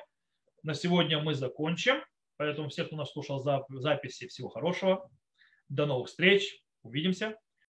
На 0.62 0.74
сегодня 0.74 1.20
мы 1.20 1.34
закончим. 1.34 2.02
Поэтому 2.36 2.68
всех, 2.68 2.88
кто 2.88 2.96
нас 2.96 3.12
слушал 3.12 3.38
записи, 3.40 4.28
всего 4.28 4.48
хорошего. 4.48 5.10
До 5.68 5.86
новых 5.86 6.08
встреч. 6.08 6.62
Увидимся. 6.82 7.36